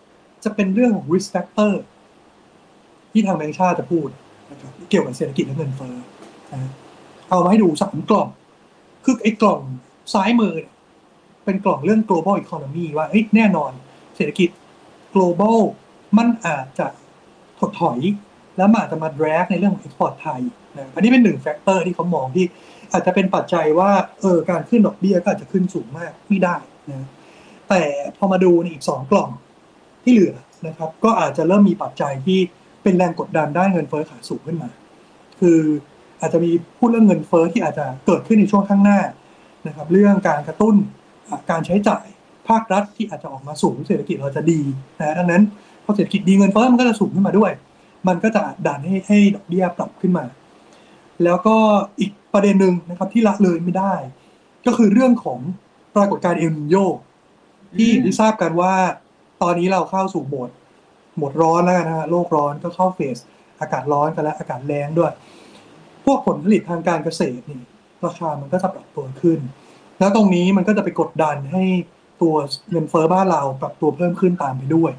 [0.45, 1.73] จะเป็นเรื่องของ risk factor
[3.13, 4.09] ที่ทางแบงก์ชาติจะพูด
[4.51, 5.95] นะครับเกี่ยวกับเศรษฐกิจและเงินเฟ้อ
[6.53, 6.71] นะ
[7.29, 8.29] เอามาให้ดูสามกล่อง
[9.05, 9.61] คือไอ้กล่อง
[10.15, 10.55] ซ้ายมือ
[11.45, 13.73] เป็นกล่องเรื่อง global economy ว่าเฮ้ยแน่นอน
[14.17, 14.49] เศรษฐกิจ
[15.15, 15.59] global
[16.19, 16.87] มันอาจจะ
[17.59, 17.99] ถดถอย
[18.57, 20.41] แล้วมันอาจจะมา drag ในเรื่องของ export ไทย
[20.77, 22.47] นะอันนี้เป็นหนึ่ง factor ที่เขามองที่
[22.93, 23.91] อาจจะเป็นปัจจัยว่า
[24.21, 26.57] เออการขึ้นดอกเบี้ยก็อาจจะขึ้นสูงมากไม่ได้
[26.91, 27.09] นะ
[27.69, 27.83] แต่
[28.17, 29.31] พอมาดูในอีกสองกล่อง
[30.03, 30.35] ที่เหลือ
[30.67, 32.39] นะครับ ก็อาจจะเริ่มมีปัจจัยที่
[32.83, 34.71] เป็นแรงกดดันได้เงินเฟ้อขาสูงขึ้นมา
[35.41, 35.61] คือ
[36.21, 39.01] อาจจะมีพูดเรื่องเงินเฟ้อที่อาจจะเกิดขึ้นในช่วงข้างหน้า
[39.67, 40.75] นะครับ เรื่องการกระตุ้น
[41.51, 42.05] การใช้จ่าย
[42.49, 44.61] ภาครัฐที่อาจจะออกมาสูงเศรษฐกิจเราจะดี
[44.99, 45.43] นะดังนั้น
[45.85, 47.53] พอเศรษฐกิจดีเงินเฟ้อมันก็จะสูงขึ้นมาด้วย
[48.09, 50.25] มันก็จะดันให้ให้ดอกเบี้ยปรับขึ้นมา
[51.25, 51.57] แล้วก็
[52.01, 53.95] อีกประเด็นหนึ่งนะครับที่ละเลยไม่ได้
[54.67, 55.41] ก็คือเรื่องของ
[55.95, 56.77] ปรากฏการณ์เอลนิโย
[57.77, 58.75] ที่ที่ทราบกันว่า
[59.43, 60.51] ตอนนี้เราเข้าสู่โหมด
[61.17, 63.19] โหมดร้อนแล้วกันนะฮะโลกร้อนก็เข้าเฟส
[63.61, 65.13] อากาศร้อนกันแล้วอากาศแรงด้วย
[66.05, 67.61] พวกผลผลิตทางการเกษตรนี่
[68.05, 69.41] ราคามันก็จะปรับตัวขึ้น
[69.99, 71.65] แล้วตรงนี้มันก็จะไปกดดันให้
[72.23, 72.35] ตัว
[72.71, 74.93] เงินเฟ้อบ้านเราปรับตัวเพิ่มขึ้นตามไปด้วย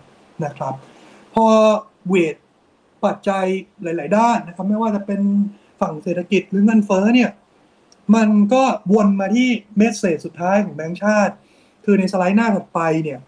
[0.46, 0.74] นะครับ
[1.34, 1.46] พอ
[2.08, 2.36] weight
[3.06, 3.46] ปัจจัย
[3.84, 5.22] หลาย ๆ ด้านนะครับ ไม่ว่าจะเป็น
[5.82, 7.30] ฝั่งเศรษฐกิจหรือเงินเฟ้อเนี่ย
[8.16, 8.64] มันก็
[8.94, 11.34] วนมาที่ message สุดท้ายของแบงก์ชาติ
[11.86, 13.20] คือในสไลด์หน้าถัดไปเนี่ย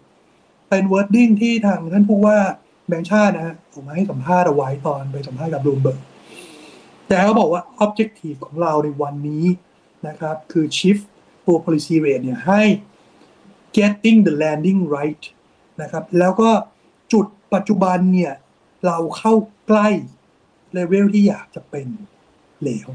[0.68, 2.38] เป็น wording ที่ทางท่านผู้ว่า
[2.88, 6.00] แบงก์ชาตินะฮะออกมาให้สัมภาษณ์เอาไว้ตอนไปสัมภาษณ์กับลูมเบิร์ก
[7.08, 9.44] แต่เขาบอกว่า objective ของเราในวันนี้
[10.08, 11.04] นะครับ คือ shift
[11.46, 12.62] ตัว policy rate เนี่ยให้
[13.76, 15.24] getting the landing right
[15.82, 16.50] นะครับ แล้วก็
[17.12, 18.32] จุดปัจจุบันเนี่ย
[18.86, 19.34] เราเข้า
[19.66, 19.88] ใกล้
[20.72, 21.86] เลเวลที่อยากจะเป็น
[22.64, 22.88] แล้ว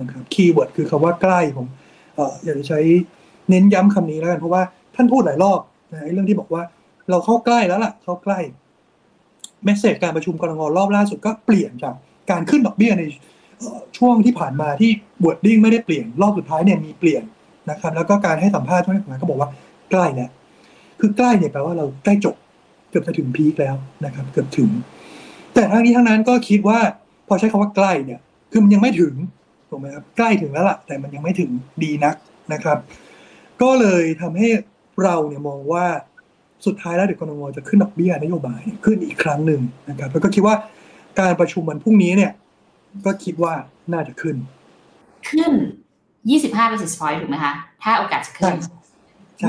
[0.00, 2.80] นะครับ keyword คือคำว่าใกล้ผมเอออยากจะใช้
[3.48, 4.62] เน้นย้ำคำนี้แล้วกัน เพราะว่า
[4.94, 5.60] ท่านพูดหลายรอบ
[5.92, 6.62] นะเรื่องที่บอกว่า
[7.10, 8.38] เราเข้าใกล้แล้วล่ะ เข้าใกล้
[9.64, 11.94] message การประชุมกนง.รอบล่าสุดก็เปลี่ยนจาก
[12.30, 13.02] การขึ้นดอกเบี้ยใน
[13.98, 14.90] ช่วงที่ผ่านมาที่
[15.22, 17.22] wording ไม่ได้เปลี่ยนรอบสุดท้ายเนี่ยมีเปลี่ยน
[17.70, 19.48] นะครับ แล้วก็การให้สัมภาษณ์ช่วงที่ผ่านมก็บอกว่า
[19.90, 20.30] ใกล้แล้ว
[21.00, 22.34] คือใกล้เนี่ยแปลว่าเราใกล้จบ
[22.90, 24.70] เกือบจะถึงพีคแล้วนะครับ เกือบถึง
[25.54, 26.78] แต่ทั้งนี้ทั้งนั้นก็คิดว่า
[27.28, 29.14] พอใช้คำว่าใกล้เนี่ยคือมันยังไม่ถึง
[29.68, 31.50] ถูกไหมครับใกล้ถึงแล้วล่ะ แต่มันยังไม่ถึง
[31.82, 32.14] ดีนัก
[32.52, 32.78] นะครับ
[33.62, 34.48] ก็เลยทำให้
[35.04, 35.86] เราเนี่ยมองว่า
[36.66, 40.54] สุดท้ายแล้วเดี๋ยวกรงจะขึ้นดอกเบี้ยนโยบายขึ้นอีกครั้งหนึ่งนะครับ แล้วก็คิดว่า
[41.20, 42.32] การประชุมวันพรุ่งนี้เนี่ย
[43.06, 43.52] ก็คิดว่า
[43.92, 44.36] น่าจะขึ้น
[45.30, 45.52] ขึ้น
[46.12, 47.52] 25 basis point ถูกไหมคะ
[47.82, 48.54] ถ้าโอกาสจะขึ้น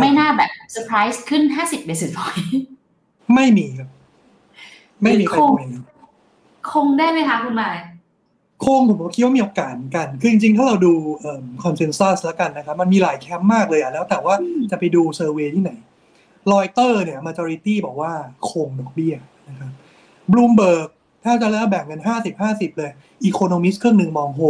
[0.02, 2.48] ไม่น่าแบบเซอร์ไพรส์ขึ้น 50 basis point
[3.36, 3.90] ไม่มีครับ
[5.02, 5.86] ไม่มีใครมองอย่างนั้น
[6.74, 7.78] คงได้ไหมคะคุณหมาย
[8.66, 10.94] คงผมคิดว่ามีโอกาสกัน คือจริงๆ ถ้าเราดู
[11.64, 14.36] consensus แล้วกันนะครับ มันมีหลายแคมป์มากเลยอะ แล้วแต่ว่า
[14.72, 15.72] จะไปดู survey ที่ไหน
[16.54, 18.14] รอยเตอร์เนี่ย majority บอกว่า
[18.50, 19.16] คงดอกเบี้ย
[19.50, 19.72] นะครับ
[20.32, 20.90] บลูมเบิร์ก
[21.24, 22.92] ถ้าจะแล้วแบ่งกันห้าสิบห้าสิบเลย
[23.24, 24.42] อีโคโนมิสครึ่งหนึ่งมองโฮ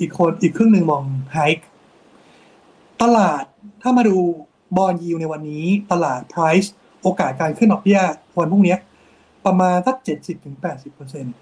[0.00, 1.02] อีกคนอีกครึ่งหนึ่งมอง
[1.32, 1.38] ไฮ
[3.02, 3.44] ตลาด
[3.82, 4.16] ถ้ามาดู
[4.76, 6.72] บอลยิวในวันนี้ตลาดไพรซ์
[7.02, 8.00] โอกาสการขึ้นดอกเบี้ย
[8.38, 8.76] วันพรุ่งนี้
[9.46, 11.34] ประมาณสักเจ็ดสิบถึงแปดสิบเปอร์เซ็นต์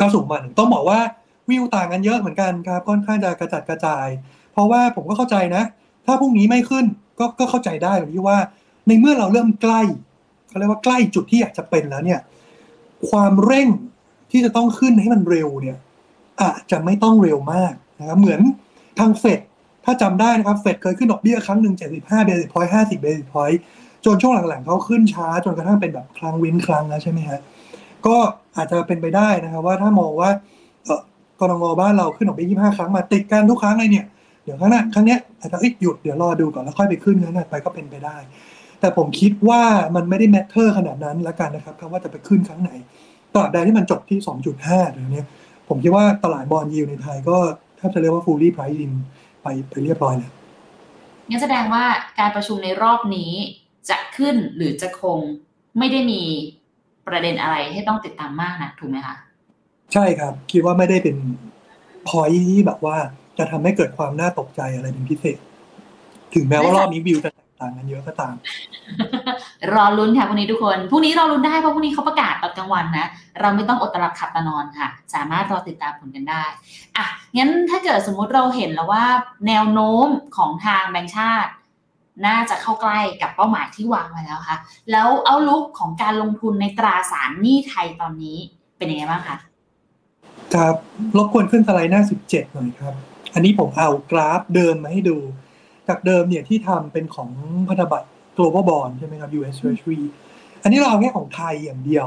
[0.00, 1.00] ก็สูงมาหนึ่งต้องบอกว่า
[1.48, 4.06] วิวต่างกันเยอะเหมือนกันครับค่อนข้างจะกระจัดกระจาย
[4.52, 5.62] เพราะว่าผมก็เข้าใจนะ
[6.06, 6.84] ถ้าพรุ่งนี้ไม่ขึ้น
[7.22, 8.38] ก็ก็เข้าใจได้ตรงที่ว่า
[8.86, 9.82] ในเมื่อเราเริ่มใกล้
[10.48, 12.20] เขาเรียกว่าใกล้จุดที่อยากจะเป็นแล้วเนี่ย
[13.10, 13.68] ความเร่ง
[14.30, 15.78] ที่จะต้องขึ้นให้มันเร็วเนี่ย
[16.42, 18.40] อาจจะไม่ต้องเร็วมากนะครับเหมือน
[18.98, 19.40] ทางเฟด
[19.84, 23.60] ถ้าจำได้นะครับเฟดเคยขึ้นดอกเบี้ยครั้งหนึ่ง75 basis point 50 basis point
[24.04, 27.40] จนช่วงหลังๆเขาขึ้นช้า จนกระทั่งเป็นแบบครั้งเว้นครั้งแล้วใช่ไหมฮะ
[28.06, 28.16] ก็
[28.56, 30.30] อาจจะเป็นไปได้นะครับว่าถ้ามองว่า
[30.84, 31.00] เออ
[31.40, 34.06] กนง.บ้านเราขึ้นดอกเบี้ย25 ครั้งมาติดกันทุกครั้งเลยเนี่ย
[34.44, 38.16] เดี๋ยวครั้งหน้าครั้งเนี้ยอาจจะหยุดเดี๋ยวรอดูก่อนแล้วค่อยไปขึ้นครั้งหน้าไปก็เป็นไปได้
[38.80, 39.62] แต่ผมคิดว่า
[39.94, 42.70] มันไม่ได้ matter ขนาดนั้นละกันนะครับคำว่าจะไปขึ้นครั้งไหน
[43.34, 44.18] ตราบใดที่มันจบที่
[44.56, 45.24] 2.5เดี๋ยวนี้
[45.68, 47.36] ผมคิดว่าตลาด bond yield ในไทยก็
[47.76, 48.92] แทบจะเรียกว่า fully price in
[49.42, 50.32] ไปไปเรียบร้อยแล้ว
[51.28, 51.84] งั้นแสดงว่า
[52.18, 53.32] การประชุมในรอบนี้
[53.90, 55.18] จะขึ้นหรือจะคง
[55.78, 56.22] ไม่ได้มี
[57.06, 59.16] ประเด็นอะไรให้ต้องติดตามมากนะถูกไหมคะ
[59.92, 61.16] ใช่ครับ คิดว่าไม่ได้เป็น
[62.08, 62.96] พอยที่แบบว่า
[63.38, 65.38] จะทำให้เกิดความน่าตกใจอะไรเป็นพิเศษ
[66.34, 68.34] ถึงแม้ว่ารอบนี้วิวจะแตกต่างกันเยอะก็ตาม
[69.74, 73.06] รอลุ้นค่ะพรุ่งนี้ทุกคนพรุ่งนี้รอลุ้นได้เพราะพรุ่งนี้เขาประกาศตอนกลางวันนะ
[73.40, 76.44] เราไม่ต้องอดตาหลับขับตานอนค่ะ สามารถรอติดตามผลกันได้
[76.96, 77.06] อะ
[77.36, 79.04] งั้นถ้าเกิดสมมุติเราเห็นแล้วว่า
[79.46, 80.06] แนวโน้ม
[80.36, 81.52] ของทางแบงก์ชาติ
[82.26, 84.58] น่าจะเข้าใกล้กับเป้าหมายที่วางไว้แล้วค่ะ
[84.90, 88.36] แล้วเอาลุกของการลงทุนในตราสารหนี้ไทยตอนนี้
[88.76, 89.36] เป็นยังไงบ้างคะ
[90.54, 90.74] ครับ
[91.16, 92.94] รบกวนขึ้นสไลด์หน้า 17 หน่อยครับ
[93.34, 95.18] อันนี้ผมเอากราฟเดิมมาให้ดู
[95.88, 97.30] จากเดิมเนี่ยที่ทำเป็นของ
[97.68, 100.00] พันธบัตร global bond ใช่ไหมครับ US Treasury
[100.62, 102.06] อันนี้เราเอาแค่ของไทยอย่างเดียว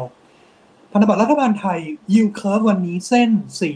[0.91, 1.79] พันธบัตรรัฐบาลไทย
[2.13, 3.29] yield curve วันนี้เส้น
[3.61, 3.73] สี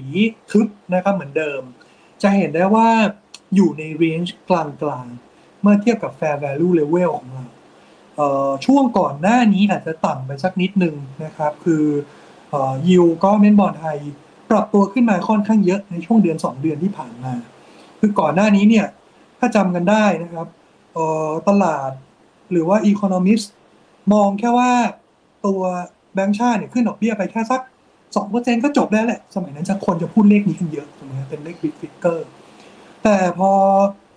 [0.52, 1.62] ทึบนะครับเหมือนเดิม
[2.22, 2.90] จะเห็นได้ว่า
[3.56, 7.46] อยู่ใน range กลางๆ เมื่อเทียบกับ fair value level ของเรา
[8.66, 10.96] ช่วงก่อนหน้านี้อาจจะต่ำไปสักนิดนึง
[11.26, 11.86] นะครับ คือ
[12.54, 13.98] ออ yield ก็เม้นบอลไทย
[14.52, 17.34] ปรับตัวขึ้นมาค่อนข้างเยอะในช่วงเดือน 2 เดือนที่ผ่านมา
[18.00, 18.86] คือก่อนหน้านี้เนี่ย
[19.40, 20.48] ถ้าจำกันได้นะครับ
[20.94, 21.92] เอ่อตลาด
[22.52, 23.46] หรือว่า Economist
[24.14, 24.72] มองแค่ว่า
[25.46, 25.62] ตัว
[26.14, 27.62] แบงก์ชาติเนี่ยขึ้นดอกเบี้ยไปแค่สัก
[28.12, 32.24] 2%ก็จบได้แหละ สมัยนั้นจะคนจะพูดเลขนี้กันเยอะถูกไหมครับเป็นเลข big figure
[33.04, 33.52] แต่พอ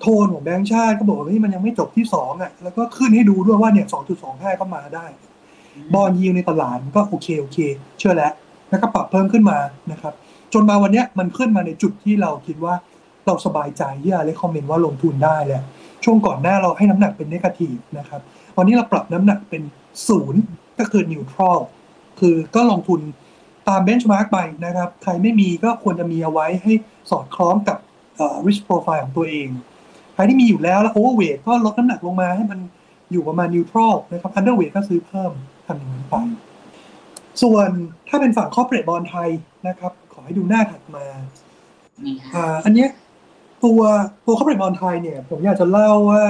[0.00, 3.86] โทนของแบงก์ชาติก็บอกว่าเฮ้ยมันยังไม่จบที่2อะ แล้วก็ขึ้นให้ดูด้วยว่าเนี่ย
[4.22, 5.06] 2.25ก็มาได้
[5.94, 7.58] bond yield ในตลาดมันก็โอเค โอเค
[7.98, 8.32] เชื่อแล้ว
[8.72, 9.58] แล้วก็ปรับเพิ่มขึ้นมา
[9.92, 10.14] นะครับ
[10.52, 12.74] จนมาวันนี้มันขึ้นมาในจุดที่เราคิดว่า
[13.26, 15.62] เราสบายใจที่จะ recommend ว่าลงทุนได้แล้ว
[16.04, 18.20] ช่วงก่อนหน้าเราให้น้ำหนักเป็น negative นะครับ
[18.56, 19.62] วันนี้เราปรับน้ำหนักเป็น
[20.08, 20.42] ศูนย์
[20.78, 21.58] ก็คือ neutral
[22.20, 23.00] คือก็ลงทุน
[23.68, 26.72] ตาม benchmark ไปนะครับ ใครไม่มีก็ควรจะมีเอาไว้ให้
[27.10, 27.78] สอดคล้องกับ
[28.16, 29.48] เอ่อ risk profile ของตัวเอง
[30.14, 32.60] ใครที่มีอยู่แล้วแล้ว overweight ก็ลดน้ำหนักลงมาให้มัน
[33.12, 35.32] อยู่ประมาณนิวทรัลนะครับ underweight ก็ซื้อเพิ่ม
[35.66, 36.14] ทำอย่างนั้นไป
[37.42, 37.68] ส่วน
[38.08, 39.28] ถ้าเป็นฝั่ง corporate bond ไทย
[39.68, 41.06] นะครับ ขอให้ดูหน้าถัดมา
[42.04, 42.90] นี่ค่ะอ่าอันเนี้ย
[43.64, 43.80] ตัว
[44.26, 46.24] ตัว corporate bond ไทยเนี่ย ผมอยากจะเล่าว่า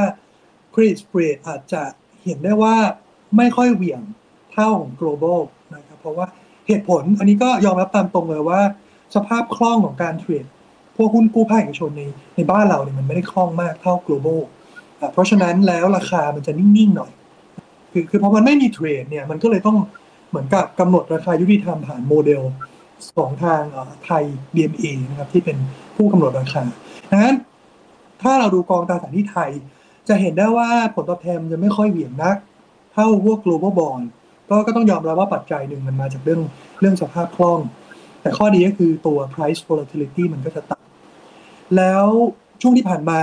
[0.72, 1.82] credit spread อาจจะ
[2.24, 2.74] เห็นได้ว่า
[3.36, 4.03] ไม่ค่อยเหวี่ยง
[4.53, 5.40] เท่าของ global
[5.74, 6.26] นะครับ เพราะว่า
[6.66, 8.61] เหตุผลอันนี้ก็ยอมรับตามตรงเลยว่า
[9.14, 10.44] สภาพคล่องของการเทรด
[10.96, 12.03] พวกหุ้นกู้ภาคเอกชนใน
[12.36, 14.40] ในบ้านเราเนี่ยมันไม่ได้คล่องมากเท่า global
[15.00, 17.12] อ่าเพราะฉะนั้นแล้วราคามันจะนิ่ง ๆ หน่อย
[17.92, 19.78] คือคือพอมันไม่มีเทรดเนี่ยมันก็เลยต้อง
[20.32, 22.42] เหมือนกับกำหนดราคายุติธรรมผ่านโมเดล
[23.16, 23.62] ของทาง
[24.04, 24.24] ไทย
[24.54, 25.56] BMA นะครับที่เป็น
[25.96, 26.62] ผู้กำหนดราคา
[27.10, 27.36] ดังนั้น
[28.22, 29.50] ถ้าเราดูกองตราสารหนี้ไทย
[30.08, 32.36] จะเห็นได้ว่าผลตอบแทนมันจะไม่ค่อยเหวี่ยงนัก
[32.92, 34.04] เท่าพวก global bond
[34.50, 36.40] ก็ก็ต้องยอมรับว่าปัจจัยหนึ่งมันมาจากเรื่อง
[36.80, 37.60] เรื่องสภาพคล่อง
[38.22, 42.06] แต่ข้อดีก็คือตัว price volatility มันก็จะต่ำแล้ว
[42.62, 43.20] ช่วงที่ผ่านมา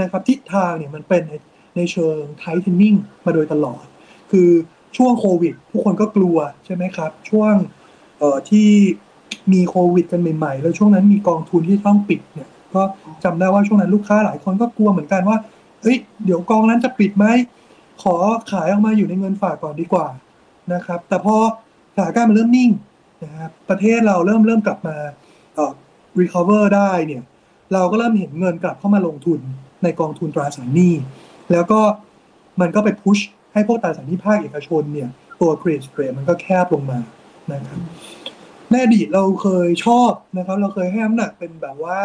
[0.00, 1.34] นะครับทิศทางเนี่ยมันเป็นใน
[1.76, 3.84] ในเชิง tightening มาโดยตลอด
[4.30, 4.50] คือ
[4.96, 7.54] ช่วงโควิดผู้คนก็กลัวใช่ไหมครับ ช่วง
[8.18, 8.68] เอ่อที่
[9.52, 12.82] มีโควิดกันใหม่ๆ แล้วช่วงนั้นมีกองทุนที่ต้องปิดเนี่ย ก็
[13.24, 15.38] จำได้ว่าช่วงนั้นลูกค้าหลายคนก็กลัวเหมือนกันว่า
[15.82, 17.26] เอ้ยเดี๋ยวกองนั้นจะปิดไหม
[18.02, 18.14] ขอ
[18.50, 20.06] ขายออกมาอยู่ในเงินฝากก่อนดีกว่า
[20.72, 21.36] นะครับ แต่พอ
[21.94, 22.70] สถานการณ์มันเริ่มนิ่ง
[23.24, 24.96] นะครับประเทศเราเริ่มเริ่มกลับมา
[25.54, 25.72] เอ่อ
[26.20, 27.22] recover ได้เนี่ย
[27.72, 29.40] เราก็เริ่มเห็นเงินกลับเข้ามาลงทุน
[29.82, 30.94] ในกองทุนตราสารหนี้
[31.52, 31.80] แล้วก็
[32.60, 33.18] มันก็ไปพุช
[33.54, 35.08] ให้พวกตราสารหนี้ภาคเอกชนเนี่ย
[35.40, 37.00] ตัว credit spread มันก็แคบลงมา
[37.52, 37.80] นะครับ
[38.70, 41.98] ในอดีตเราเคยชอบนะครับ เราเคยให้น้ำหนักเป็นแบบว่า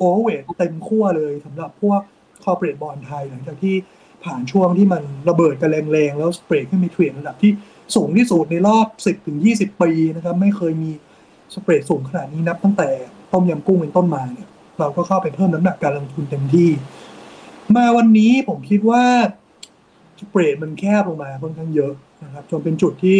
[0.00, 2.00] overweight เต็มขั้วเลยสำหรับพวก
[2.44, 3.76] corporate bond ไทย หลังจากที่
[4.24, 7.52] ผ่านช่วงที่มันระเบิดกันแรงๆ แล้วสเปรดขึ้นไปเทรดระดับที่
[7.94, 10.90] สูงที่สุดในรอบ 10 ถึง 20 ปีนะครับ ไม่เคยมี
[11.54, 12.88] สเปรดสูงขนาดนี้นับตั้งแต่
[13.32, 16.70] ต้มยำกุ้งเป็นต้นมาเนี่ย เราก็เข้าไปเพิ่มน้ำหนักการลงทุนเต็มที่
[17.76, 19.04] มาวันนี้ผมคิดว่า
[20.30, 21.92] เปรดมันแคบลงมาค่อนข้างเยอะ
[22.24, 23.18] นะครับจนเป็นจุดที่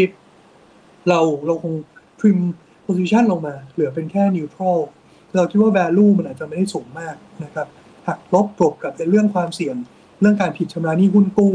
[1.09, 1.75] เราเราคง
[2.21, 2.39] ทริม
[2.87, 4.79] position ลงมา เหลือเป็นแค่ neutral
[5.35, 7.67] เราคิดว่า value มันอาจจะไม่ได้สูงมากนะครับ
[8.07, 9.77] หักลบกลบกับในเรื่องความเสี่ยง
[10.21, 11.53] เรื่องการผิดชำระหนี้หุ้นกู้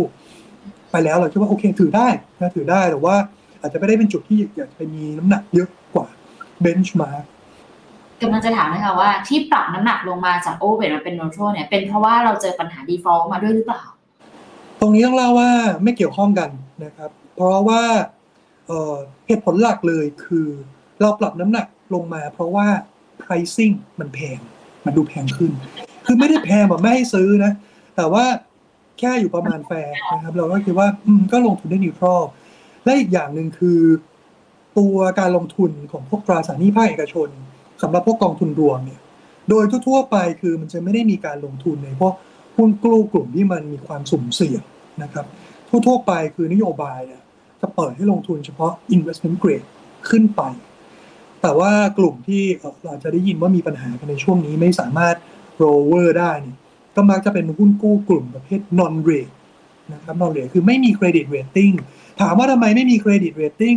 [0.92, 2.08] ไปแล้วเราคิดว่าโอเคถือได้
[2.40, 3.16] นะถือได้แต่ว่า
[3.62, 6.08] อาจจะไม่ได้เป็นจุดที่อยากจะมีน้ำหนักเยอะกว่า
[6.64, 7.24] benchmark
[8.22, 13.84] กำลังจะถามนะคะว่าที่ปรับน้ำหนักลงมาจากโอเวอร์มาเป็นโนทรเนี่ยเป็นเพราะว่าเราเจอปัญหา default มาด้วยหรือเปล่า
[14.80, 15.52] ตรงนี้ต้องเล่าว่า
[15.84, 16.50] ไม่เกี่ยวข้องกัน
[16.86, 17.82] นะครับ เพราะว่า
[19.28, 20.48] เหตุผลหลักเลยคือ
[21.02, 22.68] เราปรับน้ำหนักลงมา เพราะว่า
[23.22, 24.40] pricing มันแพง
[24.86, 25.52] มันดูแพงขึ้น
[26.06, 27.52] คือไม่ได้แพงแบบไม่ให้ซื้อนะ
[27.96, 28.26] แต่ว่า
[29.00, 32.22] แค่อยู่ประมาณแฟร์นะครับ เราก็คิดว่าอืมก็ลงทุนได้นิวทรัล
[32.84, 33.80] และอีกอย่างหนึ่งคือ
[34.78, 37.30] ตัวการลงทุนของพวกตราสารหนี้ภาคเอกชน
[37.82, 39.02] สำหรับพวกกองทุนรวมเนี่ย
[39.50, 42.14] โดยทั่วๆไปคือมันจะไม่ได้มีการลงทุนในพวก
[42.60, 44.64] หุ้นกู้กลุ่มที่มันมีความสุ่มเสี่ยง
[45.04, 45.26] นะครับ
[45.70, 47.22] ทั่วๆไปคือนโยบายเนี่ย
[47.62, 49.68] จะเปิดให้ลงทุนเฉพาะ investment grade
[50.10, 50.42] ขึ้นไป
[51.42, 52.44] แต่ว่ากลุ่มที่
[52.86, 55.16] เราจะได้ยินว่ามีปัญหากันในช่วงนี้ไม่สามารถ
[55.64, 56.58] rollover ได้เนี่ย
[56.96, 59.34] ก็มักจะเป็นหุ้นกู้กลุ่มประเภท non rate
[59.94, 61.72] นะครับ non rate คือไม่มี credit rating
[62.22, 63.76] ถามว่าทำไมไม่มี credit rating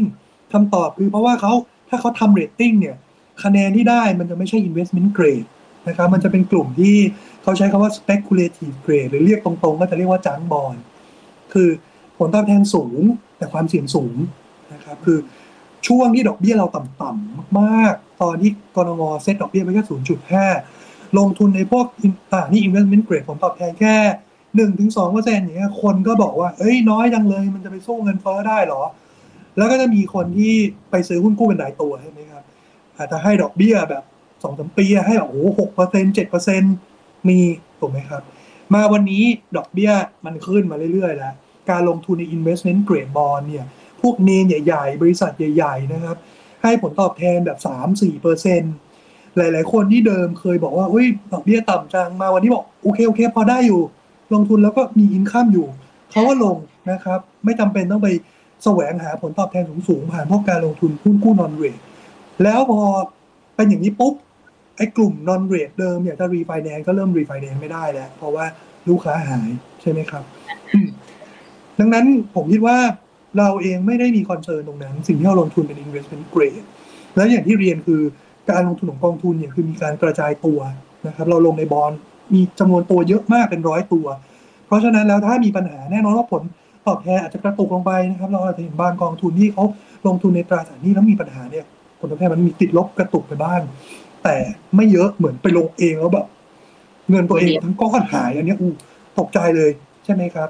[0.52, 1.52] คำตอบคือเพราะว่าเขา
[1.88, 2.96] ถ้าเขาทำเรตติ้งเนี่ย
[3.44, 5.48] คะแนนที่ได้มันจะไม่ใช่ investment grade
[5.88, 6.96] นะครับ มันจะเป็นกลุ่มที่
[7.42, 10.76] เขาใช้คำว่า speculative grade หรือเรียกตรงๆ ก็จะเรียกว่าจังบอล
[11.52, 11.68] คือ
[12.18, 12.98] ผลตอบแทนสูง
[13.36, 14.16] แต่ความเสี่ยงสูง
[14.72, 15.18] นะครับคือ
[15.86, 19.84] ช่วงที่ดอกเบี้ยเราต่ำๆมากๆ ตอนที่กรงเซตดอกเบี้ยไปแค่
[20.50, 21.86] 0.5 ลงทุนในพวก
[22.32, 23.96] อ่านี่ investment grade ผลตอบแทนแค่
[24.56, 28.82] หนึ่งถึงสองเปอร์เซ็นต์อย่างเงี้ยคนก็บอกว่า เอ้ยน้อยจังเลย มันจะไปสู้เงินเฟ้อได้เหรอ
[29.56, 30.54] แล้วก็จะมีคนที่
[30.90, 32.42] ไปซื้อหุ้นกู้เป็นรายตัวใช่ไหมครับ
[32.96, 34.04] อาจจะให้ดอกเบี้ยแบบ
[34.42, 36.74] สองสามปีให้แบบโอ้โหหกเปอร์เซ็นต์เจ็ดเปอร์เซ็นต์
[37.28, 37.38] มี
[37.80, 38.22] ถูกไหมครับ
[38.74, 39.24] มาวันนี้
[39.56, 39.92] ดอกเบี้ย
[40.24, 41.34] มันขึ้นมาเรื่อยๆแล้ว
[41.70, 43.66] การลงทุนใน investment grade bond เนี่ย
[44.00, 46.16] พวกเนนใหญ่ๆ บริษัทใหญ่ๆนะครับ
[46.62, 48.62] ให้ผลตอบแทนแบบสามสี่เปอร์เซ็น
[49.36, 53.80] หลายๆ คนที่เดิมเคยบอกว่าเฮ้ยดอกเบี้ยต่ำจังมาวันนี้บอกโอเคโอเค พอได้อยู่
[54.34, 55.66] ลงทุนแล้วก็มีอินข้ามอยู่
[56.10, 56.56] เขาก็ลง
[56.90, 58.08] นะครับ ไม่จำเป็นต้องไป
[58.64, 61.78] แสวงหาผลตอบแทนสูงๆผ่านพวกการลงทุนหุ้นกู้ non rate
[62.42, 62.82] แล้วพอ
[63.56, 64.14] เป็นอย่างนี้ปุ๊บ
[64.82, 68.44] ไอ้กลุ่ม non rate เดิมเนี่ยจะรีไฟแนนซ์ก็เริ่มรีไฟแนนซ์ไม่ได้แล้ว เพราะว่า
[68.88, 70.24] ลูกค้าหายใช่ไหมครับ
[71.78, 72.78] ดังนั้นผมคิดว่า
[73.38, 76.64] เราเองไม่ได้มี concern ตรงนั้น สิ่งที่เราลงทุนเป็น investment grade
[77.16, 78.02] แล้วอย่างที่เรียนคือ
[78.50, 80.60] การลงทุนของกองทุนเนี่ยคือมีการกระจายตัว
[81.06, 81.92] นะครับ เราลงในบอล
[82.34, 84.06] มีจำนวนตัวเยอะมากเป็นร้อยตัว
[84.66, 86.42] เพราะฉะนั้นแล้วถ้ามีปัญหาแน่นอนว่าผล
[86.86, 89.64] ตอบแทนอาจจะกระตุกลงไปนะครับ เราอาจจะเห็นบางกองทุนที่เขา
[90.06, 91.64] ลงทุนในตราสารหนี้แล้วมีปัญหาเนี่ย
[91.98, 93.60] ผลตอบแทนมันมีติดลบกระตุกไปบ้าง
[94.24, 94.36] แต่
[94.76, 96.26] ไม่เยอะเหมือนไปลงเองแล้วแบบ
[97.10, 98.72] เงินตัวเองทั้งก้อนหายอันเนี้ยอู้
[99.18, 99.70] ตกใจเลย
[100.04, 100.48] ใช่ไหมครับ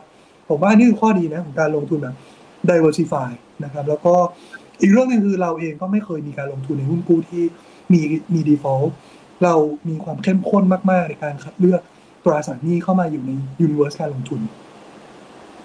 [0.48, 2.16] ผมว่านี่คือข้อดีนะของการลงทุนแบบ
[2.68, 3.28] diversify
[3.64, 4.14] นะครับ แล้วก็
[4.80, 7.44] อีกเรื่องหนึงคือเราเองก็ไม่เคยมีการลงทุนในหุ้นกู้ที่
[7.92, 8.00] มี
[8.34, 8.90] มี default
[9.44, 9.54] เรา
[9.88, 11.80] มีความเข้มข้นมากๆในการคัดเลือก
[12.24, 13.30] ตราสารหนี้เข้ามาอยู่ใน
[13.64, 14.40] universe การลงทุน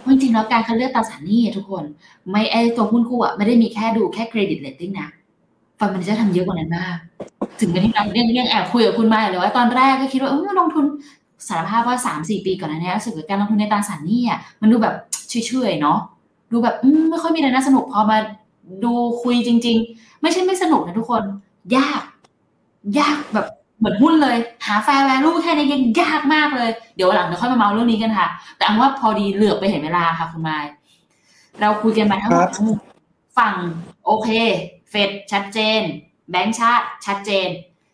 [0.09, 1.83] จริงๆแล้วการคัดเลือกตราสารหนี้อะทุกคน
[2.31, 5.09] ไม่ไอตัวหุ้นกู้อะไม่ได้มีแค่ดูแค่เครดิตเรตติ้งนะ
[5.79, 6.97] ฟันมันจะทำเยอะกว่านั้นมาก
[7.59, 10.85] ถึงเป็นที่เราเรื่องเรื่องแอบคุยกับคุณมาเลยว่าตอนแรกก็คิดว่าเออลงทุน
[11.47, 14.95] สารภาพว่าสามสี่ปีก่อนหนั้านรู้สึกว่าการลงทุนในตราสารหนี้อะมันดูแบบ
[15.29, 15.33] เฉ
[15.69, 15.99] ยๆเนาะ
[16.51, 16.75] ดูแบบ
[17.09, 18.17] ไม่ค่อยมีอะไรน่าสนุกพอมา
[18.83, 18.93] ดู
[19.23, 21.23] คุยจริง ๆ ไม่ใช่ไม่สนุกนะทุกคน
[21.75, 22.01] ยาก
[22.99, 23.47] ยากแบบ
[23.79, 28.27] เหมือนหุ้นเลย หาแฟร์แวลูแค่นี้ยังยากมากเลย เดี๋ยวหลังเดี๋ยวค่อยมาเมาเรื่องนี้กันค่ะ
[28.57, 30.65] แต่อันว่าพอดีเหลือบไปเห็นเวลาค่ะคุณไมาย
[31.61, 32.79] เราคุยกันมาทั้งหมดบทั้งมวล
[33.37, 33.55] ฝั่ง
[34.05, 34.29] โอเค
[34.89, 35.81] เฟดชัดเจน
[36.31, 37.49] แบงก์ชาติชัดเจน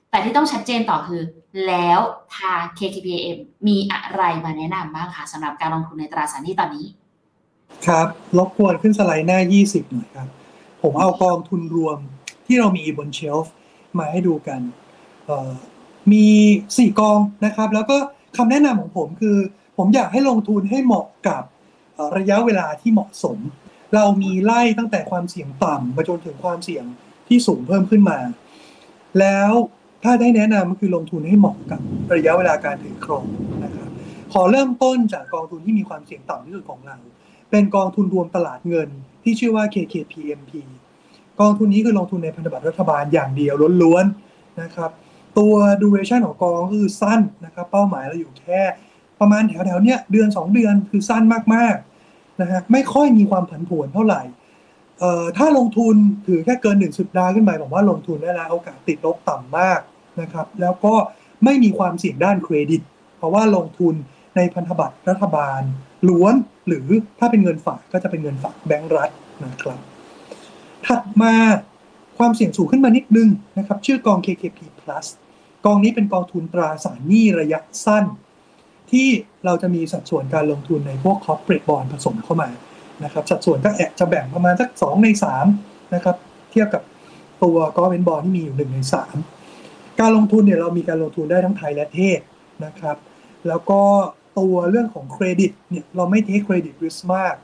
[0.09, 1.21] แต่ที่ต้องชัดเจนต่อคือ
[1.67, 1.99] แล้ว
[2.37, 6.85] ทาง KKPM มีอะไรมาแนะนำบ้างคะสำหรับการลงทุนในตราสารหนี้ตอนนี้
[7.87, 8.07] ครับ
[8.37, 10.27] รบกวนขึ้นสไลด์หน้า 20 หน่อยครับ
[10.81, 11.97] ผมเอากองทุนรวม
[12.45, 13.53] ที่เรามีบนเชลฟ์
[13.97, 14.61] มาให้ดูกัน
[16.11, 16.27] มี
[16.67, 17.97] 4 กองนะครับ แล้วก็
[18.37, 19.37] คำแนะนำของผมคือ
[19.77, 21.43] ผมอยากให้ลงทุนให้เหมาะกับ
[22.17, 23.37] ระยะเวลาที่เหมาะสม
[23.95, 26.85] เรามีไล่ตั้งแต่ความเสี่ยงต่ำมาจนถึงความเสี่ยง
[27.33, 28.19] ที่สูงเพิ่มขึ้นมา
[29.19, 29.51] แล้ว
[30.03, 31.79] ถ้าได้แนะนำก็คือลงทุนให้เหมาะกับ
[32.13, 33.25] ระยะเวลาการถือครอง
[33.63, 33.89] นะครับ
[34.33, 36.97] ขอเริ่มต้นจากกองทุนที่มีความเสี่ยงต่ำที่สุดของเรา
[37.51, 38.89] เป็นกองทุนรวมตลาดเงิน
[39.23, 40.51] ที่ชื่อว่า KKPMP
[41.39, 43.53] กองทุนนี้คือลงทุนในพันธบัตรรัฐบาลอย่างเดียว
[43.83, 44.91] ล้วนๆนะครับ
[45.37, 48.61] ตัว duration ของกองก็คือสั้นนะครับ เป้าหมายเราอยู่แค่
[49.19, 51.23] ประมาณแถวๆเนี้ยเดือน 2 เดือนคือสั้น
[51.55, 54.21] มากๆนะฮะไม่ค่อยมีความผันผวนเท่าไหร่
[55.37, 55.95] ถ้าลงทุน
[56.27, 59.79] ถือแค่เกิน1สัปดาห์ขึ้นไปผมว่าลงทุนได้แล้วโอกาสติดลบต่ำมาก
[60.21, 60.93] นะครับ แล้วก็
[61.43, 62.81] ไม่มีความเสี่ยงด้านเครดิต
[63.17, 63.95] เพราะว่าลงทุน
[64.35, 65.61] ในพันธบัตรรัฐบาล
[66.09, 66.35] ล้วน
[66.67, 66.87] หรือ
[67.19, 69.09] ถ้าเป็นเงินฝากก็จะเป็นเงินฝากแบงก์รัฐ
[69.45, 69.79] นะครับ
[70.87, 71.35] ถัดมา
[72.17, 75.05] ความเสี่ยงสูงขึ้นมานิดนึงนะครับ ชื่อกอง KKP Plus
[75.65, 78.05] กองนี้เป็นกองทุนตราสารหนี้ระยะสั้น
[78.91, 79.07] ที่
[79.45, 82.49] เราจะมีสัดส่วนการลงทุนในพวก corporate bond ผสมเข้ามา
[83.03, 85.07] นะครับสัดส่วนก็แอบจะแบ่งประมาณสัก2ใน
[85.49, 86.15] 3นะครับ
[86.51, 86.83] เทียบกับ
[87.43, 88.77] ตัว government bond ที่มีอยู่1ใน
[89.39, 92.19] 3การลงทุนเนี่ยเรามีการลงทุนได้ทั้งไทยและเทศ
[92.65, 92.97] นะครับ
[93.47, 93.81] แล้วก็
[94.39, 97.35] ตัวเรื่องของเครดิตเนี่ยเราไม่เทคเครดิต risk มาก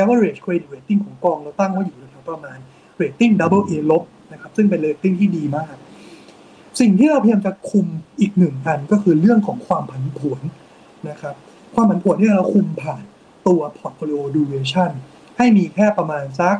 [0.00, 2.58] average credit rating ของกองเราตั้งไว้อยู่แถวประมาณ
[3.00, 4.02] rating double A ลบ
[4.32, 5.74] นะครับซึ่งเป็น rating ที่ดีมาก
[6.80, 7.86] สิ่งที่เราพยายามจะคุม
[8.20, 10.40] อีกหนึ่งอันก็คือเรื่องของความผันผวน
[11.10, 11.34] นะครับ
[11.74, 13.04] ความผันผวนที่เราคุมผ่าน
[13.46, 14.90] ตัว portfolio duration
[15.36, 16.56] ให้มีแค่ประมาณสัก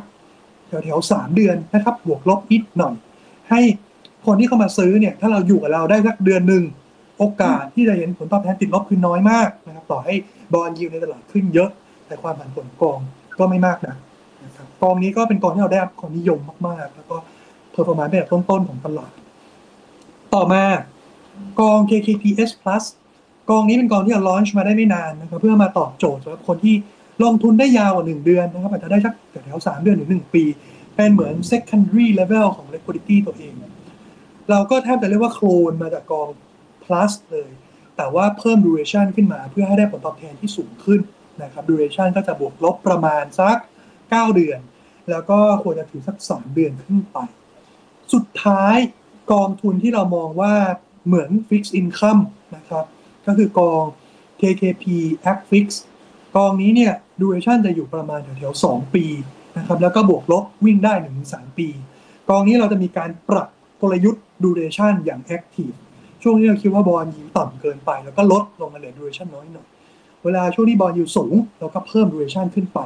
[0.67, 2.95] แถวๆสามเดือนนะครับ บวกลบนิดหน่อย
[3.49, 3.61] ให้
[4.25, 6.63] คนที่เข้ามาซื้อเนี่ย ถ้าเราอยู่กับเราได้สักเดือนหนึ่ง
[7.17, 10.13] โอกาสที่จะเห็นผลตอบแทนติดลบคือน้อยมากนะครับ ต่อให้
[10.53, 11.69] bond yield ในตลาดขึ้นเยอะ
[12.07, 12.99] แต่ความผันผวนกอง
[13.39, 13.95] ก็ไม่มากนะ
[14.45, 17.17] นะครับกองนี้ก็เป็นกองที่เราได้รับความนิยมมากๆ แล้วก็
[17.71, 19.11] performance เป็นแบบต้นๆของตลาด
[20.33, 20.63] ต่อมา
[21.59, 22.83] กอง KKPS Plus
[23.49, 26.75] กองนี้เป็นกองที่เราลอนช์มาได้ไม่นานนะครับเพื่อมาตอบโจทย์สำหรับคนที่
[27.23, 29.13] ลงทุนได้ยาวกว่าหนึ่งเดือนนะครับอาจจะได้สัก
[29.45, 30.43] แถวสามเดือนถึงหนึ่งปี
[30.95, 33.53] เป็นเหมือน secondary level ของ liquidity ตัวเอง
[34.49, 36.27] เราก็แทบจะเรียกว่าโคลนมาจากกอง
[36.83, 37.49] plus เลย
[37.97, 40.99] แต่ว่าเพิ่ม duration ขึ้นมาเพื่อให้ได้ผลตอบแทนที่สูงขึ้น
[41.43, 43.57] นะครับ duration ก็จะบวกลบประมาณสัก
[43.95, 44.59] 9 เดือน
[45.09, 47.17] แล้วก็ควรจะถือสัก 3 เดือนขึ้นไป
[48.13, 48.77] สุดท้าย
[49.33, 50.53] กองทุนที่เรามองว่า
[51.07, 52.21] เหมือน fixed income
[52.55, 52.85] นะครับ
[53.27, 53.83] ก็คือกอง
[54.41, 54.85] KKP
[55.31, 55.65] ActFix
[56.35, 59.05] กองนี้เนี่ย duration จะอยู่ประมาณแถวๆ2ปี
[59.57, 60.93] นะครับแล้วก็บวกลบวิ่งได้
[61.25, 61.67] 1-3 ปี
[62.29, 63.47] กองนี้เราจะมีการปรับ
[63.81, 65.75] กลยุทธ์ duration อย่าง active
[66.23, 69.67] ช่วงนี้เราคิดว่าบอลยิวต่ำเกินไป แล้วก็ลดลงมาเหลือ duration น้อยหน่อย
[70.23, 72.79] เวลาช่วงที่บอลยิวสูงเราก็เพิ่ม duration ขึ้นไป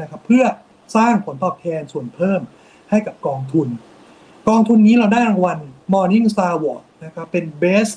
[0.00, 0.44] นะครับเพื่อ
[0.96, 2.40] สร้างผลตอบแทนส่วนเพิ่ม
[2.90, 3.68] ให้กับกองทุน
[4.48, 5.58] กองทุนนี้เราได้รางวัล
[5.92, 7.94] Morning Star Award นะครับเป็น Best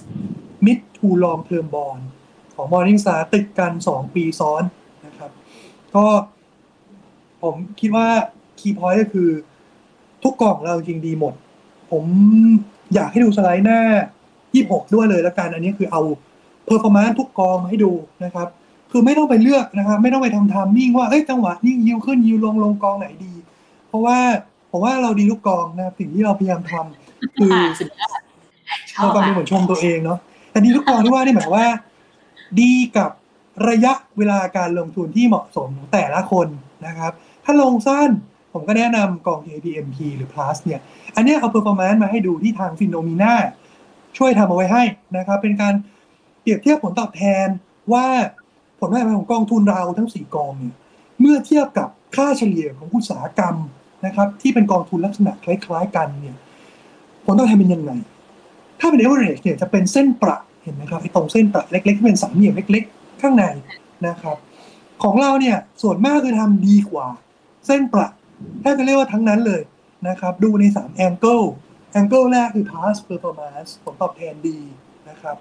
[0.66, 2.02] Mid to Long Term Bond
[2.56, 4.64] ของ Morning Star ติดกัน 2 ปีซ้อน
[5.06, 5.32] นะครับ
[5.96, 6.06] ก็
[7.44, 8.08] ผมคิดว่า
[8.60, 9.30] Key Point ก็คือ
[10.24, 11.34] ทุกกล่องเราจริงดีหมด
[11.92, 12.04] ผม
[12.94, 13.80] อยากให้ดูสไลด์หน้า
[14.38, 16.02] 26 ด้วยเลยละกัน อันนี้คือเอา
[16.68, 17.92] performance ทุกกองมาให้ดู
[18.24, 18.48] นะครับ
[18.92, 23.34] คือไม่ต้องไปเลือกนะครับไม่ต้องไปทำทามมิ่งว่าเอ้ยจังหวะนี้ยิวขึ้นยิวลงลงกองไหนดี
[23.88, 24.18] เพราะว่า
[24.72, 28.20] ผมว่าเราดีทุกกองนะครับสิ่งที่เราพยายามทำคือสุดยอด
[28.92, 30.20] ชอเราบฟังดูอะเหมือนชมตัวเองเนาะ
[30.58, 31.70] แต่ดีทุกกองที่ว่านี่หมายความว่า
[32.62, 33.12] ดีกับ
[33.70, 36.48] ระยะเวลาการลงทุนที่เหมาะสมของแต่ละคน
[36.88, 37.12] นะครับ
[37.46, 38.10] ถ้าลงสั้น
[38.54, 40.82] ผมก็แนะนำกอง KPMP หรือ Plus เนี่ย
[41.16, 43.34] อันนี้เอา performance มาให้ดูที่ทางฟินโนมีนา
[44.18, 44.84] ช่วยทำเอาไว้ให้
[45.18, 45.74] นะครับ เป็นการ
[46.42, 47.48] เปรียบเทียบผลตอบแทน
[47.94, 48.06] ว่า
[48.80, 50.76] ผลตอบแทนของกองทุนเราทั้ง 4 กองเนี่ย
[51.20, 53.56] เมื่อเทียบกับค่าเฉลี่ยของอุตสาหกรรม
[54.06, 56.36] นะครับ ที่เป็นกองทุนลักษณะคล้าย ๆ กันเนี่ย
[57.26, 57.94] ผลตอบแทนเป็นยังไง
[58.80, 60.38] ถ้าเป็น average เนี่ยจะเป็นเส้นประ
[60.68, 63.44] เห็นไหมครับไอ้ตรงเส้นประเล็กๆที่เป็นสามเหลี่ยมเล็ก ๆ ข้างใน
[64.08, 64.38] นะครับ
[65.04, 67.08] ของเราเนี่ยส่วนมากคือทำดีกว่า
[67.68, 68.08] เส้นประ
[68.62, 69.62] แทบจะเรียกว่าทั้งนั้นเลย
[70.08, 71.46] นะครับ ดูใน3 angle
[72.00, 74.60] angle แรกคือ past performance ผลตอบแทนดี
[75.10, 75.36] นะครับ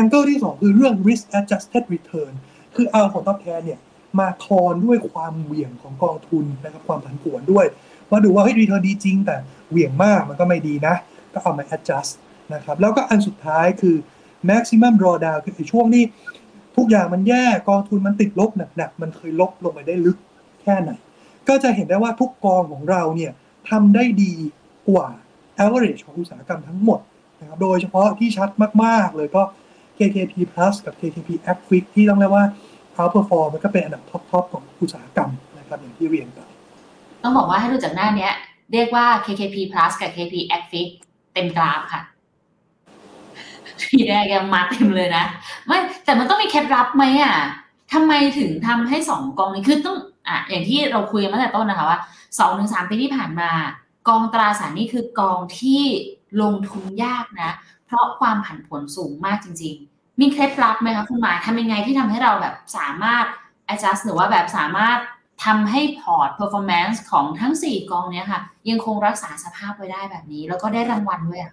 [0.00, 2.32] angle ที่ 2 คือเรื่อง risk adjusted return
[2.74, 3.80] คือเอาผลตอบแทนเนี่ย
[4.18, 7.66] มาคอนด้วยความเหวี่ยงของกองทุนนะครับความผันผวนด้วย
[8.10, 9.36] ว่าดูว่าเฮ้ย return ดีจริง แต่
[9.70, 10.94] เหวี่ยงมากมันก็ไม่ดีนะ
[11.32, 12.12] ก็เอามา adjust
[12.54, 13.96] นะครับแล้วก็อันสุดท้ายคือ
[14.50, 16.04] maximum drawdown คือไอ้ช่วงที่
[16.76, 20.18] ทุกอย่างมันแย่กองทุนมันติดลบหนักๆมันเคยลบลงไปได้ลึก
[20.62, 20.90] แค่ไหน
[21.48, 23.32] ก็จะเห็นได้ว่าทุกกองของเราเนี่ย
[23.70, 24.34] ทำได้ดี
[24.88, 25.08] กว่า
[25.64, 27.00] average ของอุตสาหกรรมทั้งหมด
[27.40, 28.48] นะครับโดยเฉพาะที่ชัด
[28.84, 29.42] มากๆเลยก็
[29.98, 32.44] KKP Plus กับ KKP Acquic ที่ต้องเรียกว่า
[32.98, 36.40] outperform มันก็เป็นอันดับท็อปๆของอุตสาหกรรมนะครับอย่างที่เรียนไป
[37.22, 38.28] ต้องบอกว่าให้ดูจากหน้านี้
[38.72, 40.88] เรียกว่า KKP Plus กับ KP Acfix
[41.32, 42.02] เต็มกราฟค่ะ
[43.82, 45.24] ทีแรกยังมาเต็มเลยนะ
[45.66, 47.36] ไม่แต่มันต้องมีเคล็ดลับไหมอะ
[47.92, 49.96] ทำไมถึงทำให้สองกองนี้คือต้อง
[50.28, 51.98] อะอย่างที่เราคุยกันมาตั้งแต่ต้นนะคะว่า
[52.38, 53.50] สองถึงสามปีที่ผ่านมา
[54.08, 55.82] กองตราสารนี้คือกองที่
[56.42, 57.50] ลงทุนยากนะ
[57.86, 63.24] เพราะความผันผวนสูงมากจริง ๆ มีเคล็ดลับไหมคะคุณหมายทำยังไงที่ทำให้เราแบบสามารถ
[63.72, 64.98] adjust หรือว่าแบบสามารถ
[65.44, 71.52] ทำให้พอร์ต performance ของทั้ง 4 กองเนี้ยค่ะ ยังคงรักษาสภาพไว้ได้แบบนี้ แล้วก็ได้รางวัลด้วยอะ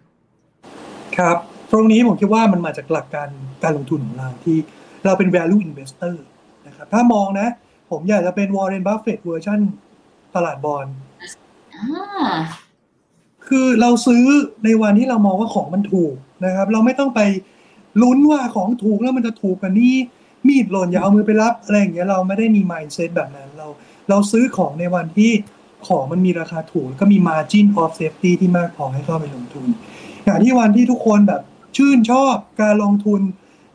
[1.18, 1.38] ครับ
[1.74, 3.30] ตรงนี้ผมคิดว่ามันมาจากหลักการ
[3.64, 4.58] การลงทุนของเราที่
[5.06, 6.16] เราเป็น value investor
[6.68, 7.48] นะครับถ้ามองนะ
[7.92, 9.60] ผมอยากจะเป็น Warren Buffett เวอร์ชัน
[10.36, 10.86] ตลาดบอล
[11.76, 12.36] อ่า
[13.48, 14.26] คือเราซื้อ
[14.66, 16.16] ในวันที่เรามองว่าของมันถูก
[16.46, 17.22] นะครับ เราไม่ต้องไป
[18.02, 19.94] ลุ้นว่าของถูกแล้วมันจะถูกกว่านี้
[20.48, 23.68] มีดหล่นอย่าเอามือไปรับอะไรอย่างเงี้ยเราไม่ได้มี mindset แบบนั้น เรา
[24.10, 25.32] เราซื้อของในวันที่
[25.88, 29.66] ของมันมีราคาถูกแล้วก็มี margin of safety ที่มากพอให้เข้าไปลงทุน
[30.26, 31.42] อย่างที่วันที่ทุกคนแบบ
[31.78, 33.22] ชื่นชอบการลงทุน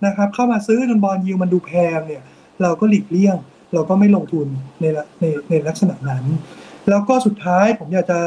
[0.07, 2.23] นะครับเข้ามาซื้อจนบอลยิวมันดูแพงเนี่ย
[2.63, 3.37] เราก็หลีกเลี่ยง
[3.75, 4.47] เราก็ไม่ลงทุน
[4.81, 6.25] ในละในในลักษณะนั้น
[6.89, 8.21] แล้วก็สุดท้ายผมอยากจะ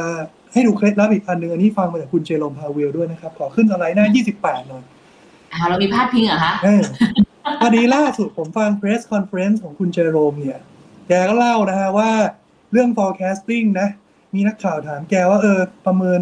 [0.53, 4.05] ให้ดูเคล็ดลับอีกอันหนึ่งอันนี้ฟังมาจากคุณเจโรมพาเวลด้วยนะครับ ขอขึ้นสไลด์หน้า
[4.37, 4.83] 28 หน่อย
[5.51, 6.83] อ่าเรามีพาดพิงเหรอคะเออ
[7.61, 10.59] พอดีล่าสุดผมฟัง press conference ของคุณเจโรมเนี่ย
[11.07, 12.11] แกก็เล่านะฮะว่า
[12.71, 13.87] เรื่อง forecasting นะ
[14.33, 16.19] มีนักข่าวถามแกว่าเออ ประเมิน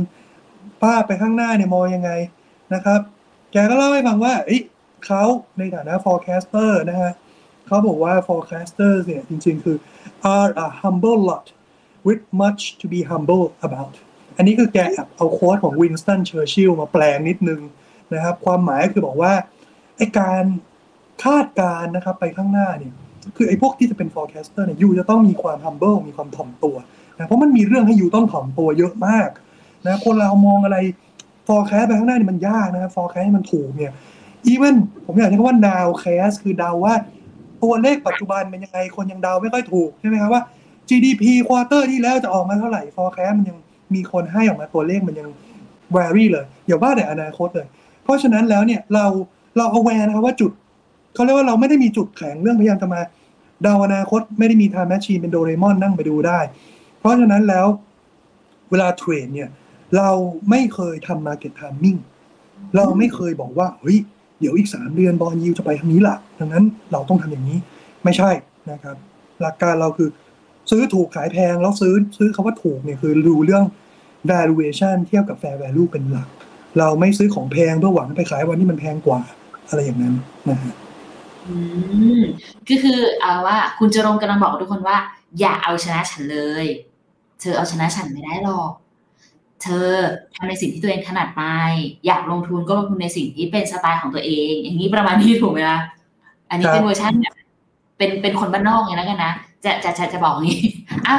[0.82, 2.12] ภาพไปข้างหน้าเนี่ยมองยังไง
[2.74, 3.02] นะครับ
[3.52, 4.34] แกก็เล่าให้ฟังว่า
[5.06, 5.24] เขา
[5.58, 7.12] ในฐานะ forecaster นะฮะ
[7.68, 9.78] เขาบอกว่า forecasters เนี่ยจริงๆ คือ
[10.36, 11.46] are a humble lot
[12.08, 13.94] with much to be humble about
[14.38, 14.78] อันนี้คือแก
[15.16, 17.62] เอาโค้ดของ Winston Churchill มาแปลงนิดนึง
[18.14, 19.34] นะครับ ความหมายก็คือบอกว่า
[19.98, 20.44] ไอการ
[21.24, 22.94] คาดการณ์นะครับไปข้างหน้าเนี่ย
[23.36, 26.76] คือไอ้พวกที่จะเป็น forecaster เนี่ยยูจะต้องมีความ humble มีความถ่อมตัว
[27.18, 29.30] นะเพราะมันมีเรื่องให้ you ต้องถ่อมตัวเยอะมาก
[29.86, 30.78] นะคนเรามองอะไร
[31.50, 33.92] forecast ไปข้างหน้านี่มันยากนะครับ forecast ให้มันถูกเนี่ย
[34.52, 34.76] even
[35.06, 36.94] ผมอยากใช้คำว่า nowcast คือเดาว่า
[37.64, 40.42] ตัวเลขปัจจุบันเป็นยังไงคนยังเดาไม่ค่อยถูกใช่ไหมครับว่า
[40.90, 43.58] GDP quarter ที่แล้วจะออกมาเท่าไหร่ forecast มันยัง
[43.96, 45.30] มีคนให้ออกมาตัวเลขมันยัง
[45.96, 47.68] vary เลยอย่าว่าแต่อนาคตเลย
[48.04, 49.06] เพราะฉะนั้นแล้วเนี่ยเรา
[49.58, 50.52] เรา aware นะครับว่าจุด
[51.14, 53.02] เขาเรียกว่าเราไม่ได้มีจุดแข็งเรื่องพยายามจะมา
[53.64, 56.40] เดาอนาคตไม่ได้มี time machine เป็นโดเรมอนนั่งไปดูได้
[56.98, 57.68] เพราะฉะนั้นแล้ว
[58.70, 59.50] เวลาเทรดเนี่ย
[59.98, 60.10] เรา
[60.50, 62.00] ไม่เคยทำ market timing
[62.76, 63.98] เราไม่เคยบอกว่าเฮ้ย
[64.40, 67.58] เดี๋ยวอีกสามเดือนบอลยิวจะไปทางนี้ละดังนั้นเราต้องทำอย่างนี้
[68.04, 68.30] ไม่ใช่
[68.72, 68.96] นะครับ
[69.42, 70.10] หลักการเราคือ
[70.72, 73.64] ซื้อถูกขายแพงแล้วซื้อซื้อคาว่าถูกเนี่ยคือดูเรื่อง
[74.32, 76.28] valuation เทียบกับ fair value เป็นหลัก
[76.80, 79.22] เราไม่ซื้อของแพงเพื่อหวังไปขายวันที่มันแพงกว่า
[79.68, 80.16] อะไรอย่างนั้น
[80.50, 80.74] นะฮะ
[81.48, 81.56] อื
[82.20, 82.22] ม
[82.68, 84.98] ก็คือเอาว่าคุณจะรงกำลังบอกทุกคนว่า
[85.40, 86.66] อย่าเอาชนะฉันเลย
[87.40, 88.72] เธอเอาชนะฉันไม่ได้หรอก
[89.64, 89.90] เธอ
[90.36, 91.44] ทำในสิ่งที่ตัวเองถนัดไป
[92.06, 95.80] อยากลงทุนก็ลงทุนในสิ่งที่เป็นสไตล์ของตัวเอง อย่างนี้ประมาณนี้ถูกไหมคะ
[96.50, 97.36] อันนี้เป็นเวอร์ชันแบบ
[97.98, 99.34] เป็นเป็นคนบ้านนอกไงแล้วกันนะ
[99.66, 100.60] จะจะจะจะบอกอย่างนี้
[101.08, 101.18] อะ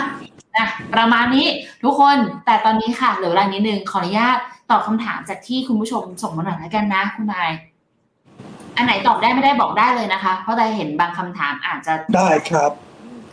[0.57, 1.47] นะประมาณนี้
[1.83, 2.17] ทุกคน
[2.47, 4.39] แต่ตอนนี้ค่ะเหลือเวลานิดนึงขออนุญาต
[4.71, 7.51] ตอบคำถามจากที่คุณผู้ชมส่งมาหน่อยแล้วกันนะคุณนาย
[8.77, 12.73] อันไหนตอบได้ไม่ได้บอกได้เลยนะคะ เพราะแต่เห็นบางคำถามอาจจะได้ครับ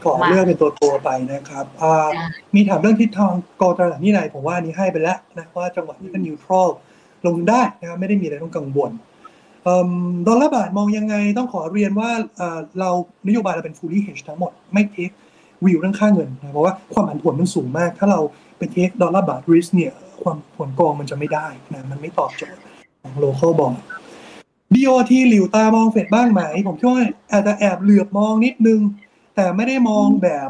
[0.04, 2.24] ขอมาเลือกเป็นตัวตัวๆไปนะครับอ่าได้
[2.56, 6.68] มีถามเรื่องทิศทางกอตลาดนี่ไหนผมว่าอันนี้ให้ไปแล้วนะว่าจังหวะนี้ก็นิวทรัล
[7.26, 8.92] ลงทุนได้นะครับไม่ได้มีอะไรต้องกังวล
[9.64, 9.90] เอิ่ม
[10.28, 12.90] ดอลลาร์บาทมองยังไงต้องขอเรียนว่าเอ่อเรา
[13.28, 15.10] นโยบายเราเป็น fully hedge ทั้งหมด ไม่เทค
[15.66, 18.20] วิวเรื่องค่าเงินนะเพราะว่าความผันผวนมันสูงมาก ถ้าเรา
[18.58, 19.94] ไป take ดอลลาร์บาท risk เนี่ย
[20.24, 22.62] ความผลกองมันจะไม่ได้นะมันไม่ตอบโจทย์
[23.02, 23.78] ของ local bond
[24.74, 28.80] BOT หลิ่วตามองเฟดบ้างไหม ผมคิดว่าอาจจะแอบเหลือบมองนิดนึง
[29.38, 30.50] แต่ไม่ได้มองแบบ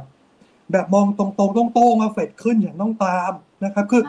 [0.71, 3.31] แบบมองตรงๆตรงๆว่าเฟดขึ้นอย่างต้องตาม
[3.65, 4.01] นะครับ คือ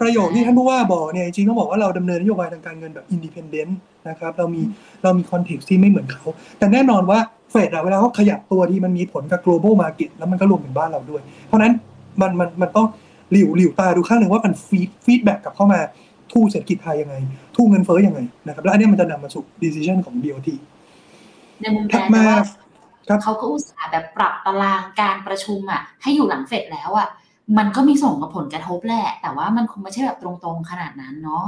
[0.00, 4.62] ประโยคที่ท่านผู้ว่าบอกเนี่ยจริงๆต้องบอกว่าเราดำเนินนโยบายทางการเงินแบบ independent นะครับ เรามี
[5.02, 6.24] เรามี context ที่ไม่เหมือนเขา
[6.58, 7.18] แต่แน่นอนว่า
[7.50, 11.72] เฟดอะเวลาเขาขยับตัวที่มันมีผลกับ global market แล้วมันก็รวมถึงบ้านเราด้วย เพราะฉะนั้น
[12.20, 12.86] มันมันมันต้อง
[13.32, 15.80] หลิ่วหลิ่วตาดูข้างหนึ่งว่ามัน feed feedback กลับเข้ามา
[16.32, 17.14] to เศรษฐกิจไทยยังไง
[17.56, 20.48] to เงินเฟ้อยังไงนะครับ แล้วอันเนี้ยมันจะนำมาสู่ decision ของ BOT
[21.60, 22.46] ในมุมแปถัลดมาว่าครับ
[23.22, 27.08] เขาก็อุตส่าห์แบบปรับตารางการประชุมอะ ให้อยู่หลังเฟดแล้วอะ
[27.58, 31.44] มันก็มีส่งกับผลกระทบแหละ แต่ว่ามันคงไม่ใช่แบบตรงๆขนาดนั้นเนาะ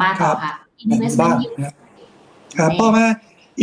[0.00, 1.74] มาต่อค่ะ investment บ้าง yield นะครับ
[2.58, 3.04] ครับต่อมา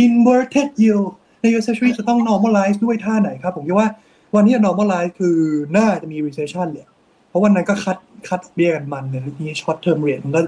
[0.04, 1.06] inverted yield
[1.40, 3.88] ใน US Treasury จะต้อง normalize ด้วยท่าไหนครับ ผมคิดว่า
[4.34, 5.38] วันนี้ normalize คือ
[5.76, 6.86] น่าจะมี recession เลย
[7.28, 10.40] เพราะวันนั้นก็คัดคัดเบี้ยกันมันเลยทีนี้ short term rate มันก็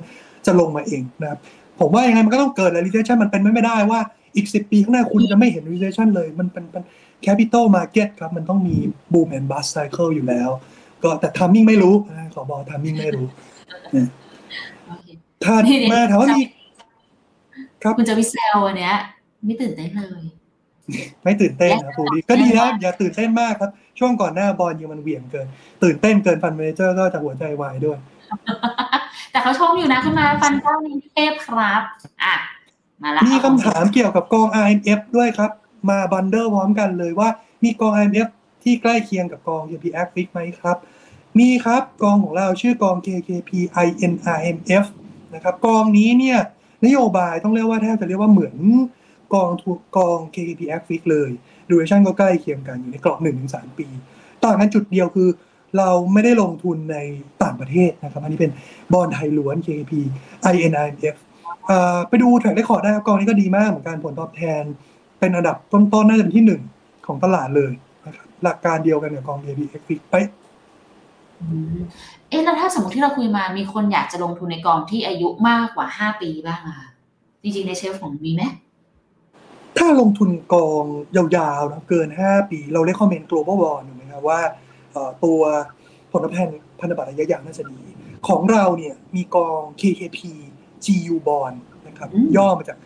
[0.47, 1.39] จะลงมาเองนะครับ
[1.81, 4.01] ผมว่ายังไงมันก็ต้องเกิด recession มันเป็นไม่ได้ว่า
[4.37, 6.85] อีก10ปีข้างหน้าคุณจะไม่เห็น recession เลย มันเป็นเป็น
[7.27, 8.77] capital market ครับ มันต้องมี
[9.13, 10.51] boom and bust cycle อยู่แล้ว
[11.03, 13.27] ก็แต่ timing ไม่รู้นะขอบอก timing ไม่รู้
[14.87, 15.07] โอเค
[15.45, 15.63] ถัด
[15.93, 16.43] มาถามว่ามี
[17.83, 18.97] ครับคุณจะวิเซลอันเนี้ย
[19.45, 20.25] ไม่ตื่นเต้นเลย
[21.25, 25.47] ไม่ตื่นเต้นนะครูดีก็ดีนะอย่าตื่นเต้นมากครับ ช่วงก่อนหน้าบอลยังมันเหวี่ยงเกิน
[25.83, 27.99] ตื่นเต้นเกินฟันเมเจอร์ก็จะหัวใจวายด้วย
[29.31, 31.83] แต่เขาชมอยู่นะคุณมาฟันเจ้านิเทพครับ
[32.25, 32.35] อะ
[33.03, 35.51] มาละมีคำถามเกี่ยวกับกอง IMF ด้วยครับ
[35.91, 37.29] มาบันเดอร์พร้อมกันเลยว่า
[37.65, 38.29] มีกอง IMF
[38.63, 40.77] ที่ใกล้เคียงกับกอง KP a c f i x ไหมครับ
[41.39, 43.51] มีครับกองของเราชื่อกอง KKP
[43.87, 44.85] INRMF
[45.35, 46.39] นะครับกองนี้เนี่ย
[46.85, 48.57] นโยบายต้องเรียกว่าแทบจะเรียกว่าเหมือน
[49.35, 51.31] กองทุนกอง KKP a c f i x เลย
[51.69, 53.19] duration ก็ใกล้เคียงกันอยู่ในกรอบ
[53.49, 53.87] 1-3 ปี
[54.45, 55.29] ต่างกันจุดเดียวคือ
[55.79, 56.99] เราไม่ได้ลงทุนใน
[57.43, 58.53] ต่างประเทศนะครับ อันนี้เป็น
[58.93, 59.93] บอลไทยล้วน KKP
[60.53, 61.28] INIMF เอ่อ
[62.09, 64.63] ไปดูแทร็กเรคคอร์ดได้ครับกองนี้ก็ดีมากเหมือนกันผลตอบแทน
[65.21, 66.63] เป็นอันดับต้นๆน่าจะเป็นที่หนึ่ง
[67.07, 67.73] ของตลาดเลย
[68.07, 70.15] นะครับหลักการเดียวกันกับกอง KKP a c f i x ไป
[71.41, 71.47] อื
[71.77, 71.79] ม
[72.29, 76.89] เอ๊ะแล้วถ้าสมมติที่เราคุยมามีคนอยากจะลงทุนในกองที่อายุมากกว่าห้าปีบ้างอะค่ะ
[77.43, 78.43] จริงๆในเชลฟ์ของมีไหม
[79.79, 80.85] ถ้าลงทุนกอง
[81.17, 84.41] ยาวๆนะเกิน 5 ปี เราเรียกคอมเมนต์ global bond ถูกไหมครับว่า
[84.93, 85.41] เอ่อตัว
[86.11, 86.49] ผลตอบแทน
[86.81, 87.81] พันธบัตรระยะยาวน่าจะดี
[88.29, 90.19] ของเราเนี่ยมีกอง KKP
[90.85, 91.57] GU bond
[91.89, 92.79] นะครับอืมย่อมาจาก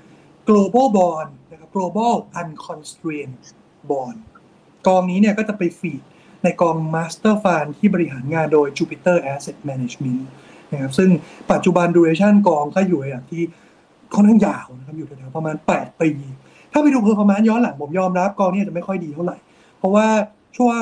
[0.48, 3.44] global bond นะครับ global unconstrained
[3.90, 4.18] bond
[4.86, 6.02] กองนี้เนี่ยก็จะไป feed
[6.42, 10.22] ในกอง master fund ที่บริหารงานโดย Jupiter Asset Management
[10.72, 11.10] นะครับซึ่ง
[11.52, 13.42] ปัจจุบัน duration กองก็อยู่ในระดับที่
[14.14, 16.10] ค่อนข้างยาวนะครับอยู่แถวๆประมาณ 8 ปี
[16.72, 19.36] ถ้าไปดู performance ย้อนหลังผมยอมรับกองนี้จะไม่ค่อยดีเท่าไหร่
[19.78, 20.06] เพราะว่า
[20.56, 20.80] ช่วง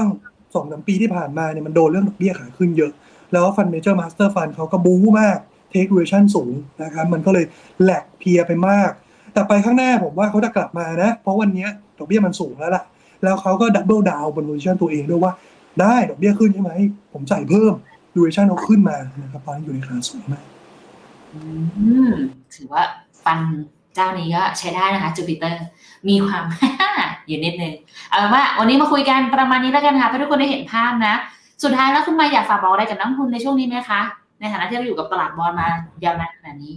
[0.54, 2.92] สองสามปีที่ผ่านมาเนี่ยมันโดนเรื่องดอกเบี้ยขาขึ้นเยอะ
[3.32, 5.38] แล้ว fund manager master fund เขาก็บู๊มาก
[5.70, 6.52] เทค u ู a ชั่นสูง
[6.82, 7.44] นะครับมันก็เลย
[7.82, 8.90] แหลกเพียไปมาก
[9.32, 11.66] แต่ไปข้างหน้าผมว่าเขาจะกลับมานะ เพราะวันนี้
[11.98, 12.82] ดอกเบี้ยมันสูงแล้วล่ะ
[13.22, 15.32] แล้วเขาก็ double down บน position ตัวเองด้วยว่า
[15.80, 16.72] ได้ดอกเบี้ยขึ้นใช่ไหม
[17.12, 17.72] ผมจ่ายเพิ่ม
[18.14, 20.44] duration เขาขึ้นมานะครับตอนนี้อยู่ในขาสูงมาก
[22.54, 22.82] ถือว่า
[23.26, 23.38] fund
[23.94, 25.64] manager นี้ก็ใช้ได้นะคะจูปิเตอร์
[26.08, 26.44] มีความ
[27.26, 27.74] อยู่นิดนึง
[28.08, 31.14] เอาเป็นว่าวันนี้มาคุยกันประมาณนี้แล้วกันค่ะเพื่อทุกคนได้เห็นภาพนะ
[31.62, 34.00] สุดท้ายแล้วคุณมาอยากฝากบอกอะไรกับนักลงทุนในช่วงนี้ไหมคะ
[34.40, 35.68] ในฐานะที่เราอยู่กับตลาดบอลมา
[36.04, 36.74] ยาวนานขนาดนี้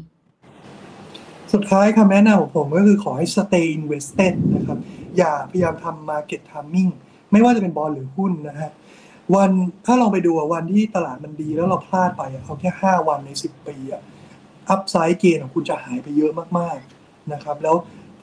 [1.53, 4.77] สุดท้ายคำแนะนำของผมก็คือขอให้ stay invested นะครับ
[5.17, 6.91] อย่าพยายามทำ market timing
[7.31, 8.71] ไม่ว่าจะเป็นบอลหรือหุ้นนะฮะ
[9.35, 9.51] วัน
[9.85, 14.01] ถ้าลองไปดูวันที่ตลาดมันดีแล้วเราพลาดไปเอาแค่ 5 วันใน 10 ปีอะ
[14.69, 17.75] อัพไซด์เกณฑ์ของคุณจะหายไปเยอะมากๆนะครับ แล้ว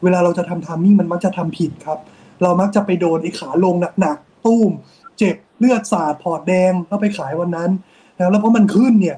[0.02, 1.98] เวลาเราจะทำ timing มันมักจะทำผิดครับ
[2.42, 4.70] เรามักจะไปโดนไอ้ขาลงหนักๆ ตุ้ม
[5.18, 7.70] เจ็บเลือดสาดพอร์ตแดงแล้วไปขายวันนั้น
[8.16, 9.16] นะแล้วพอมันขึ้นเนี่ย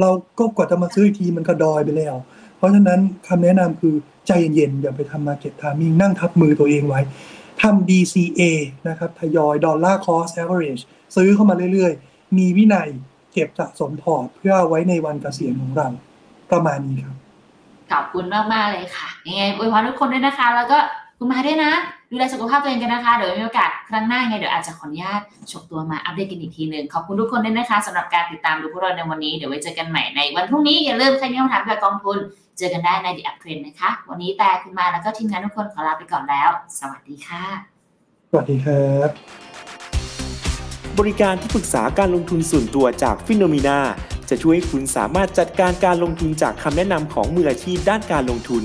[0.00, 2.14] เราก็กว่าจะมาซื้ออีกทีมันก็ดอยไปแล้ว
[2.56, 3.94] เพราะฉะนั้นคำแนะนำคือ
[4.26, 7.00] ใจเย็นๆอย่าไปทำ market timing นั่งทับมือตัวเองไว้
[7.62, 8.42] ทำ DCA
[8.88, 10.82] นะครับทยอยดอลลาร์ cost average
[11.16, 12.88] ซื้อเข้ามาเรื่อยๆ มีวินัย
[13.32, 15.88] เก็บสะสมพอร์ตเพื่อไว้ในวันเกษียณของเรา
[16.50, 17.16] ประมาณนี้ครับ
[17.92, 20.78] ขอบคุณมากมากๆเลยค่ะยังไงอวยพรทุกคนด้วยนะคะ แล้วก็
[21.24, 21.72] คุณมาด้วยนะ
[22.10, 25.20] ดูแลสุขภาพตัวเองกันนะคะ เดี๋ยวมีโอกาสครั้งหน้ายังไงเดี๋ยวอาจจะขออนุญาต
[25.50, 32.18] ฉกตัวมาอัปเดตกันอีกทีหนึ่งขอบคุณทุกคนด้วยนะคะสำหรับการติดตามดูพวกเราในวันนี้เดี๋ยวไว้เจอกันใหม่ในวันพรุ่งนี้อย่าลืมใครมีคำถามเกี่ยวกับกองทุน
[32.58, 37.44] เจอกันได้ใน The Up Trend นะคะ วันนี้แต่คุณมาแล้วก็ทีมงานทุกคนขอลาไปก่อนแล้ว สวัสดีค่ะ
[38.30, 39.08] สวัสดีครับ
[40.98, 43.78] บริการที่ปรึกษาการลงทุนส่วนตัวจากฟิโนมีนา
[44.30, 48.64] จะช่วยให้คุณสามารถจัดการการลงทุนจากคำแนะนำของมืออาชีพด้านการลงทุน